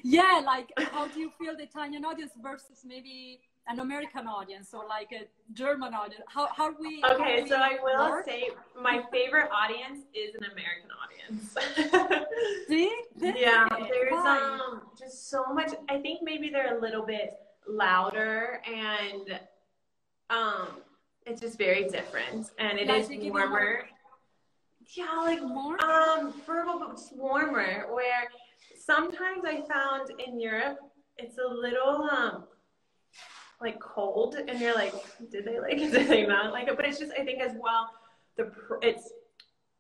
Yeah, 0.04 0.42
like 0.44 0.72
how 0.92 1.08
do 1.08 1.20
you 1.20 1.32
feel 1.38 1.56
the 1.56 1.64
Italian 1.64 2.04
audience 2.04 2.34
versus 2.42 2.84
maybe 2.84 3.40
an 3.68 3.80
American 3.80 4.28
audience 4.28 4.74
or 4.74 4.86
like 4.88 5.12
a 5.12 5.26
German 5.54 5.94
audience? 5.94 6.24
How, 6.28 6.48
how 6.56 6.74
we? 6.80 7.02
Okay, 7.04 7.42
how 7.42 7.48
so 7.48 7.56
I 7.56 7.78
will 7.84 8.10
work? 8.10 8.26
say 8.26 8.50
my 8.80 9.04
favorite 9.12 9.50
audience 9.52 10.06
is 10.14 10.36
an 10.36 10.46
American 10.52 10.90
audience. 11.02 11.56
See? 12.68 12.92
yeah, 13.20 13.68
there's 13.70 14.14
um 14.14 14.82
just 14.98 15.30
so 15.30 15.46
much. 15.54 15.72
I 15.90 16.00
think 16.00 16.22
maybe 16.24 16.50
they're 16.50 16.78
a 16.78 16.82
little 16.82 17.06
bit 17.06 17.34
louder 17.68 18.62
and 18.66 19.40
um 20.30 20.68
it's 21.26 21.40
just 21.40 21.58
very 21.58 21.88
different 21.88 22.50
and 22.58 22.80
it 22.80 22.90
is 22.90 23.10
warmer. 23.32 23.86
Yeah, 24.96 25.22
like 25.22 25.42
more 25.42 25.82
um 25.84 26.34
verbal 26.46 26.80
but 26.80 26.98
just 26.98 27.16
warmer. 27.16 27.86
Where 27.94 28.28
sometimes 28.78 29.46
I 29.46 29.62
found 29.72 30.12
in 30.26 30.40
Europe 30.40 30.80
it's 31.18 31.38
a 31.38 31.48
little 31.48 32.10
um 32.12 32.46
like 33.62 33.80
cold 33.80 34.36
and 34.36 34.60
you're 34.60 34.76
like 34.76 34.94
did 35.30 35.46
they 35.46 35.60
like 35.60 35.74
it 35.74 35.92
did 35.98 36.08
they 36.08 36.26
not 36.26 36.52
like 36.52 36.68
it 36.68 36.76
but 36.76 36.86
it's 36.86 37.00
just 37.00 37.12
i 37.20 37.24
think 37.24 37.42
as 37.42 37.54
well 37.62 37.90
the 38.38 38.52
it's 38.82 39.12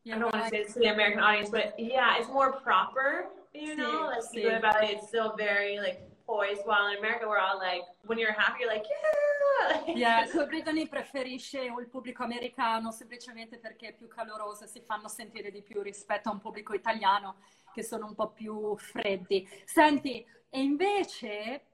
yeah, 0.03 0.15
I 0.15 0.19
don't 0.19 0.33
want 0.33 0.45
to 0.45 0.49
say 0.49 0.61
it's 0.61 0.73
to 0.73 0.79
the 0.79 0.87
American 0.87 1.19
audience, 1.19 1.49
but 1.49 1.75
yeah, 1.77 2.17
it's 2.17 2.27
more 2.27 2.53
proper, 2.53 3.25
you 3.53 3.75
know, 3.75 4.09
like 4.11 4.23
see. 4.23 4.45
about 4.45 4.83
it, 4.83 4.97
it's 4.97 5.07
still 5.09 5.35
very 5.37 5.77
like 5.77 6.01
poised. 6.25 6.61
While 6.65 6.91
in 6.91 6.97
America, 6.97 7.27
we're 7.27 7.37
all 7.37 7.59
like, 7.59 7.83
when 8.07 8.17
you're 8.17 8.33
happy, 8.33 8.61
you're 8.61 8.69
like, 8.71 8.85
yeah. 8.89 9.93
yeah, 9.95 10.25
so 10.25 10.47
Brittany 10.47 10.87
preferisce 10.87 11.61
il 11.61 11.87
pubblico 11.87 12.23
americano 12.23 12.91
semplicemente 12.91 13.59
perché 13.59 13.89
è 13.89 13.93
più 13.93 14.07
caloroso, 14.07 14.65
si 14.65 14.81
fanno 14.81 15.07
sentire 15.07 15.51
di 15.51 15.61
più 15.61 15.83
rispetto 15.83 16.29
a 16.29 16.31
un 16.31 16.39
pubblico 16.39 16.73
italiano 16.73 17.35
che 17.71 17.83
sono 17.83 18.07
un 18.07 18.15
po' 18.15 18.29
più 18.29 18.75
freddi. 18.77 19.47
Senti, 19.65 20.25
e 20.49 20.61
invece 20.61 21.65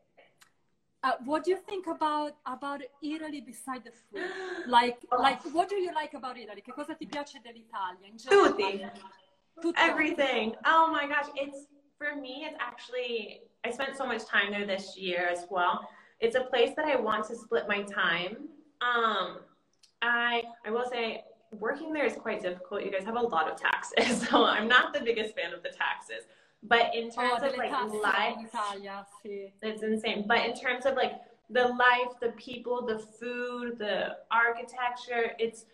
Uh, 1.04 1.12
what 1.26 1.44
do 1.44 1.52
you 1.52 1.58
think 1.70 1.86
about 1.88 2.34
about 2.46 2.82
Italy 3.04 3.42
beside 3.42 3.84
the 3.84 3.92
food? 3.92 4.30
Like 4.68 4.98
oh. 5.12 5.22
like 5.22 5.42
what 5.54 5.70
do 5.70 5.76
you 5.76 5.94
like 5.94 6.14
about 6.16 6.38
Italy? 6.38 6.62
Che 6.62 6.72
cosa 6.72 6.96
ti 6.96 7.06
piace 7.06 7.40
dell'Italia? 7.44 8.12
Tutti. 8.28 8.86
Tutto. 9.62 9.80
Everything. 9.80 10.56
Oh 10.66 10.90
my 10.92 11.08
gosh, 11.08 11.28
it's 11.36 11.68
for 11.98 12.16
me 12.16 12.46
it's 12.48 12.58
actually 12.60 13.42
I 13.64 13.72
spent 13.72 13.96
so 13.96 14.06
much 14.06 14.26
time 14.26 14.52
there 14.52 14.66
this 14.66 14.98
year 14.98 15.28
as 15.32 15.46
well. 15.50 15.88
It's 16.20 16.36
a 16.36 16.46
place 16.46 16.72
that 16.76 16.86
I 16.86 16.96
want 16.96 17.28
to 17.28 17.36
split 17.36 17.68
my 17.68 17.84
time. 17.84 18.50
Um 18.82 19.40
I 20.02 20.44
I 20.66 20.72
will 20.72 20.90
say 20.90 21.24
working 21.52 21.94
there 21.94 22.06
is 22.06 22.16
quite 22.16 22.42
difficult. 22.42 22.84
You 22.84 22.92
guys 22.92 23.06
have 23.06 23.16
a 23.16 23.22
lot 23.22 23.48
of 23.50 23.56
taxes. 23.56 24.28
So 24.30 24.46
I'm 24.46 24.68
not 24.68 24.94
the 24.94 25.02
biggest 25.02 25.36
fan 25.36 25.54
of 25.54 25.62
the 25.62 25.70
taxes. 25.70 26.26
But 26.64 26.94
in 26.96 27.12
terms 27.12 27.40
oh, 27.42 27.48
of 27.48 27.58
like 27.58 27.72
oh, 27.74 28.00
life, 28.04 28.38
Italia, 28.44 29.06
sì. 29.24 29.52
it's 29.62 29.84
insane. 29.84 30.26
But 30.28 30.46
in 30.46 30.54
terms 30.56 30.86
of 30.86 30.96
like 30.96 31.14
the 31.50 31.68
life, 31.68 32.20
the 32.20 32.30
people, 32.30 32.86
the 32.86 33.00
food, 33.00 33.78
the 33.78 34.18
architecture, 34.32 35.32
it's 35.40 35.66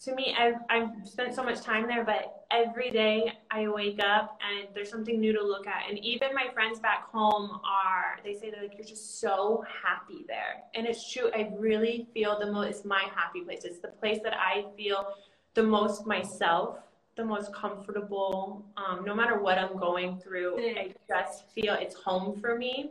to 0.00 0.14
me, 0.14 0.36
I've, 0.38 0.56
I've 0.68 1.08
spent 1.08 1.34
so 1.34 1.42
much 1.42 1.62
time 1.62 1.86
there, 1.86 2.04
but 2.04 2.44
every 2.50 2.90
day 2.90 3.32
I 3.50 3.68
wake 3.68 4.00
up 4.04 4.38
and 4.42 4.68
there's 4.74 4.90
something 4.90 5.18
new 5.18 5.32
to 5.32 5.42
look 5.42 5.66
at. 5.66 5.88
And 5.88 5.98
even 5.98 6.34
my 6.34 6.48
friends 6.52 6.78
back 6.78 7.10
home 7.10 7.60
are, 7.64 8.18
they 8.22 8.34
say 8.34 8.50
that 8.50 8.60
like, 8.60 8.74
you're 8.76 8.86
just 8.86 9.20
so 9.20 9.64
happy 9.82 10.24
there. 10.26 10.64
And 10.74 10.86
it's 10.86 11.10
true. 11.10 11.30
I 11.34 11.52
really 11.58 12.08
feel 12.12 12.38
the 12.38 12.50
most, 12.50 12.68
it's 12.68 12.84
my 12.84 13.06
happy 13.14 13.40
place. 13.42 13.64
It's 13.64 13.78
the 13.78 13.88
place 13.88 14.18
that 14.24 14.34
I 14.34 14.66
feel 14.76 15.06
the 15.54 15.62
most 15.62 16.06
myself 16.06 16.78
the 17.16 17.24
most 17.24 17.52
comfortable. 17.54 18.64
Um, 18.76 19.04
no 19.04 19.14
matter 19.14 19.38
what 19.38 19.58
I'm 19.58 19.76
going 19.76 20.18
through, 20.20 20.56
sì. 20.56 20.78
I 20.78 20.94
just 21.08 21.50
feel 21.52 21.74
it's 21.74 21.94
home 21.94 22.40
for 22.40 22.56
me. 22.56 22.90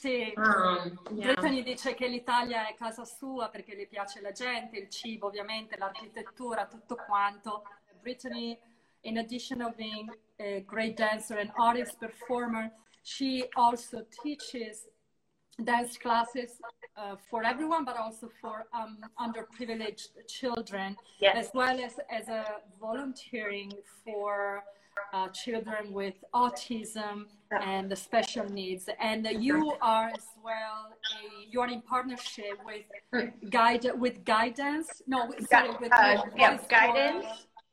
Sì, 0.00 0.32
um, 0.36 0.96
yeah. 1.10 1.34
Brittany 1.34 1.64
dice 1.64 1.94
che 1.94 2.06
l'Italia 2.06 2.68
è 2.68 2.74
casa 2.74 3.04
sua 3.04 3.48
perché 3.48 3.74
le 3.74 3.86
piace 3.86 4.20
la 4.20 4.30
gente, 4.30 4.78
il 4.78 4.88
cibo 4.88 5.26
ovviamente, 5.26 5.76
l'architettura, 5.76 6.66
tutto 6.66 6.94
quanto. 6.94 7.64
Brittany, 8.00 8.56
in 9.02 9.18
addition 9.18 9.60
of 9.60 9.74
being 9.74 10.08
a 10.38 10.60
great 10.64 10.96
dancer 10.96 11.38
and 11.38 11.50
artist 11.56 11.98
performer, 11.98 12.70
she 13.02 13.48
also 13.56 14.06
teaches 14.22 14.86
dance 15.64 15.96
classes 15.96 16.60
uh, 16.96 17.16
for 17.30 17.44
everyone, 17.44 17.84
but 17.84 17.96
also 17.96 18.30
for 18.40 18.66
um, 18.72 18.98
underprivileged 19.20 20.08
children, 20.28 20.96
yes. 21.20 21.36
as 21.36 21.50
well 21.54 21.78
as 21.80 21.94
as 22.10 22.28
a 22.28 22.44
volunteering 22.80 23.72
for 24.04 24.62
uh, 25.12 25.28
children 25.28 25.92
with 25.92 26.14
autism 26.34 27.26
and 27.62 27.96
special 27.96 28.48
needs. 28.50 28.88
And 29.00 29.26
uh, 29.26 29.30
you 29.30 29.72
are 29.80 30.08
as 30.08 30.26
well. 30.42 30.92
A, 31.16 31.50
you 31.50 31.60
are 31.60 31.68
in 31.68 31.82
partnership 31.82 32.58
with 32.64 33.30
guide 33.50 33.86
with 33.98 34.24
guidance. 34.24 35.02
No, 35.06 35.30
sorry, 35.50 35.70
with, 35.80 35.92
uh, 35.92 36.22
yeah, 36.36 36.58
guidance. 36.68 37.26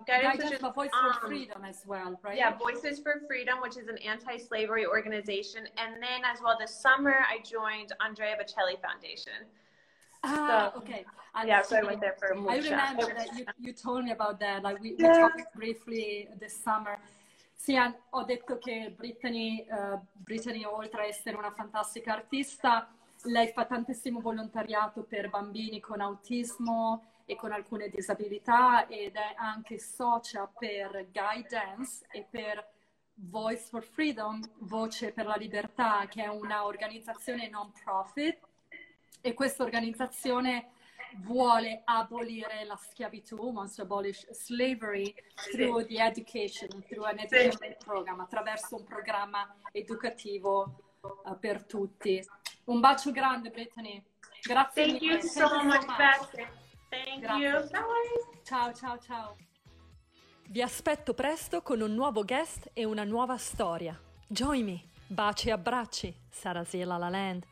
Guidance, 0.07 0.43
Guidance 0.43 0.61
for 0.61 0.73
Voice 0.73 0.89
um, 0.93 1.13
for 1.13 1.27
Freedom 1.27 1.63
as 1.65 1.83
well, 1.85 2.19
right? 2.23 2.37
Yeah, 2.37 2.57
Voices 2.57 2.99
for 2.99 3.21
Freedom, 3.27 3.59
which 3.61 3.77
is 3.77 3.87
an 3.87 3.97
anti-slavery 3.99 4.85
organization. 4.85 5.67
And 5.77 6.01
then 6.01 6.21
as 6.25 6.41
well 6.41 6.57
this 6.59 6.73
summer, 6.73 7.25
I 7.29 7.39
joined 7.43 7.93
Andrea 8.05 8.35
Bocelli 8.35 8.79
Foundation. 8.81 9.45
Ah, 10.23 10.71
so, 10.73 10.79
okay. 10.79 11.05
I 11.33 11.45
yeah, 11.45 11.61
so 11.61 11.75
I 11.77 11.83
went 11.83 12.01
there 12.01 12.15
for 12.17 12.33
I 12.49 12.57
remember 12.57 13.13
that 13.13 13.37
you, 13.37 13.45
you 13.59 13.73
told 13.73 14.03
me 14.05 14.11
about 14.11 14.39
that. 14.39 14.63
Like 14.63 14.81
we, 14.81 14.95
yeah. 14.97 15.11
we 15.11 15.17
talked 15.19 15.55
briefly 15.55 16.29
this 16.39 16.55
summer. 16.61 16.97
Sì, 17.57 17.75
ho 18.09 18.23
detto 18.23 18.57
che 18.59 18.93
Brittany, 18.95 19.65
uh, 19.69 19.99
Brittany, 20.13 20.63
oltre 20.65 21.01
a 21.01 21.05
essere 21.05 21.35
una 21.35 21.51
fantastica 21.51 22.13
artista, 22.13 22.87
lei 23.23 23.47
fa 23.47 23.65
tantissimo 23.65 24.19
volontariato 24.19 25.03
per 25.03 25.29
bambini 25.29 25.79
con 25.79 25.99
autismo 25.99 27.03
e 27.25 27.35
con 27.35 27.51
alcune 27.51 27.89
disabilità 27.89 28.87
ed 28.87 29.15
è 29.15 29.33
anche 29.35 29.79
socia 29.79 30.47
per 30.47 31.07
Guidance 31.11 32.05
e 32.11 32.25
per 32.29 32.73
Voice 33.15 33.63
for 33.69 33.83
Freedom, 33.83 34.41
Voce 34.59 35.11
per 35.11 35.25
la 35.25 35.35
Libertà, 35.35 36.05
che 36.07 36.23
è 36.23 36.27
un'organizzazione 36.27 37.49
non 37.49 37.71
profit 37.83 38.37
e 39.21 39.33
questa 39.33 39.63
organizzazione 39.63 40.69
vuole 41.21 41.81
abolire 41.85 42.65
la 42.65 42.75
schiavitù, 42.75 43.37
wants 43.37 43.75
to 43.75 43.83
abolish 43.83 44.29
slavery 44.31 45.13
through 45.51 45.85
the 45.85 45.99
education, 45.99 46.69
through 46.87 47.05
an 47.05 47.19
education 47.19 47.75
program, 47.83 48.19
attraverso 48.19 48.75
un 48.75 48.83
programma 48.83 49.55
educativo 49.71 50.97
uh, 51.01 51.39
per 51.39 51.63
tutti. 51.63 52.23
Un 52.65 52.79
bacio 52.79 53.11
grande, 53.11 53.49
Brittany. 53.49 54.03
Grazie 54.41 54.85
Thank 54.85 55.01
mille. 55.01 55.13
you 55.13 55.21
so 55.21 55.47
Thank 55.47 55.63
much, 55.63 55.81
so 55.81 55.87
much. 55.87 55.97
Beth. 55.97 56.63
Thank 57.03 57.21
Grazie. 57.21 57.47
you. 57.47 57.69
Bye. 57.69 58.41
Ciao, 58.43 58.73
ciao, 58.73 58.97
ciao. 58.99 59.35
Vi 60.47 60.61
aspetto 60.61 61.13
presto 61.13 61.61
con 61.61 61.81
un 61.81 61.93
nuovo 61.93 62.23
guest 62.23 62.69
e 62.73 62.85
una 62.85 63.03
nuova 63.03 63.37
storia. 63.37 63.99
Join 64.27 64.65
me. 64.65 64.83
Baci 65.07 65.49
e 65.49 65.51
abbracci. 65.51 66.13
Sarasela 66.29 66.97
La 66.97 67.09
Land. 67.09 67.45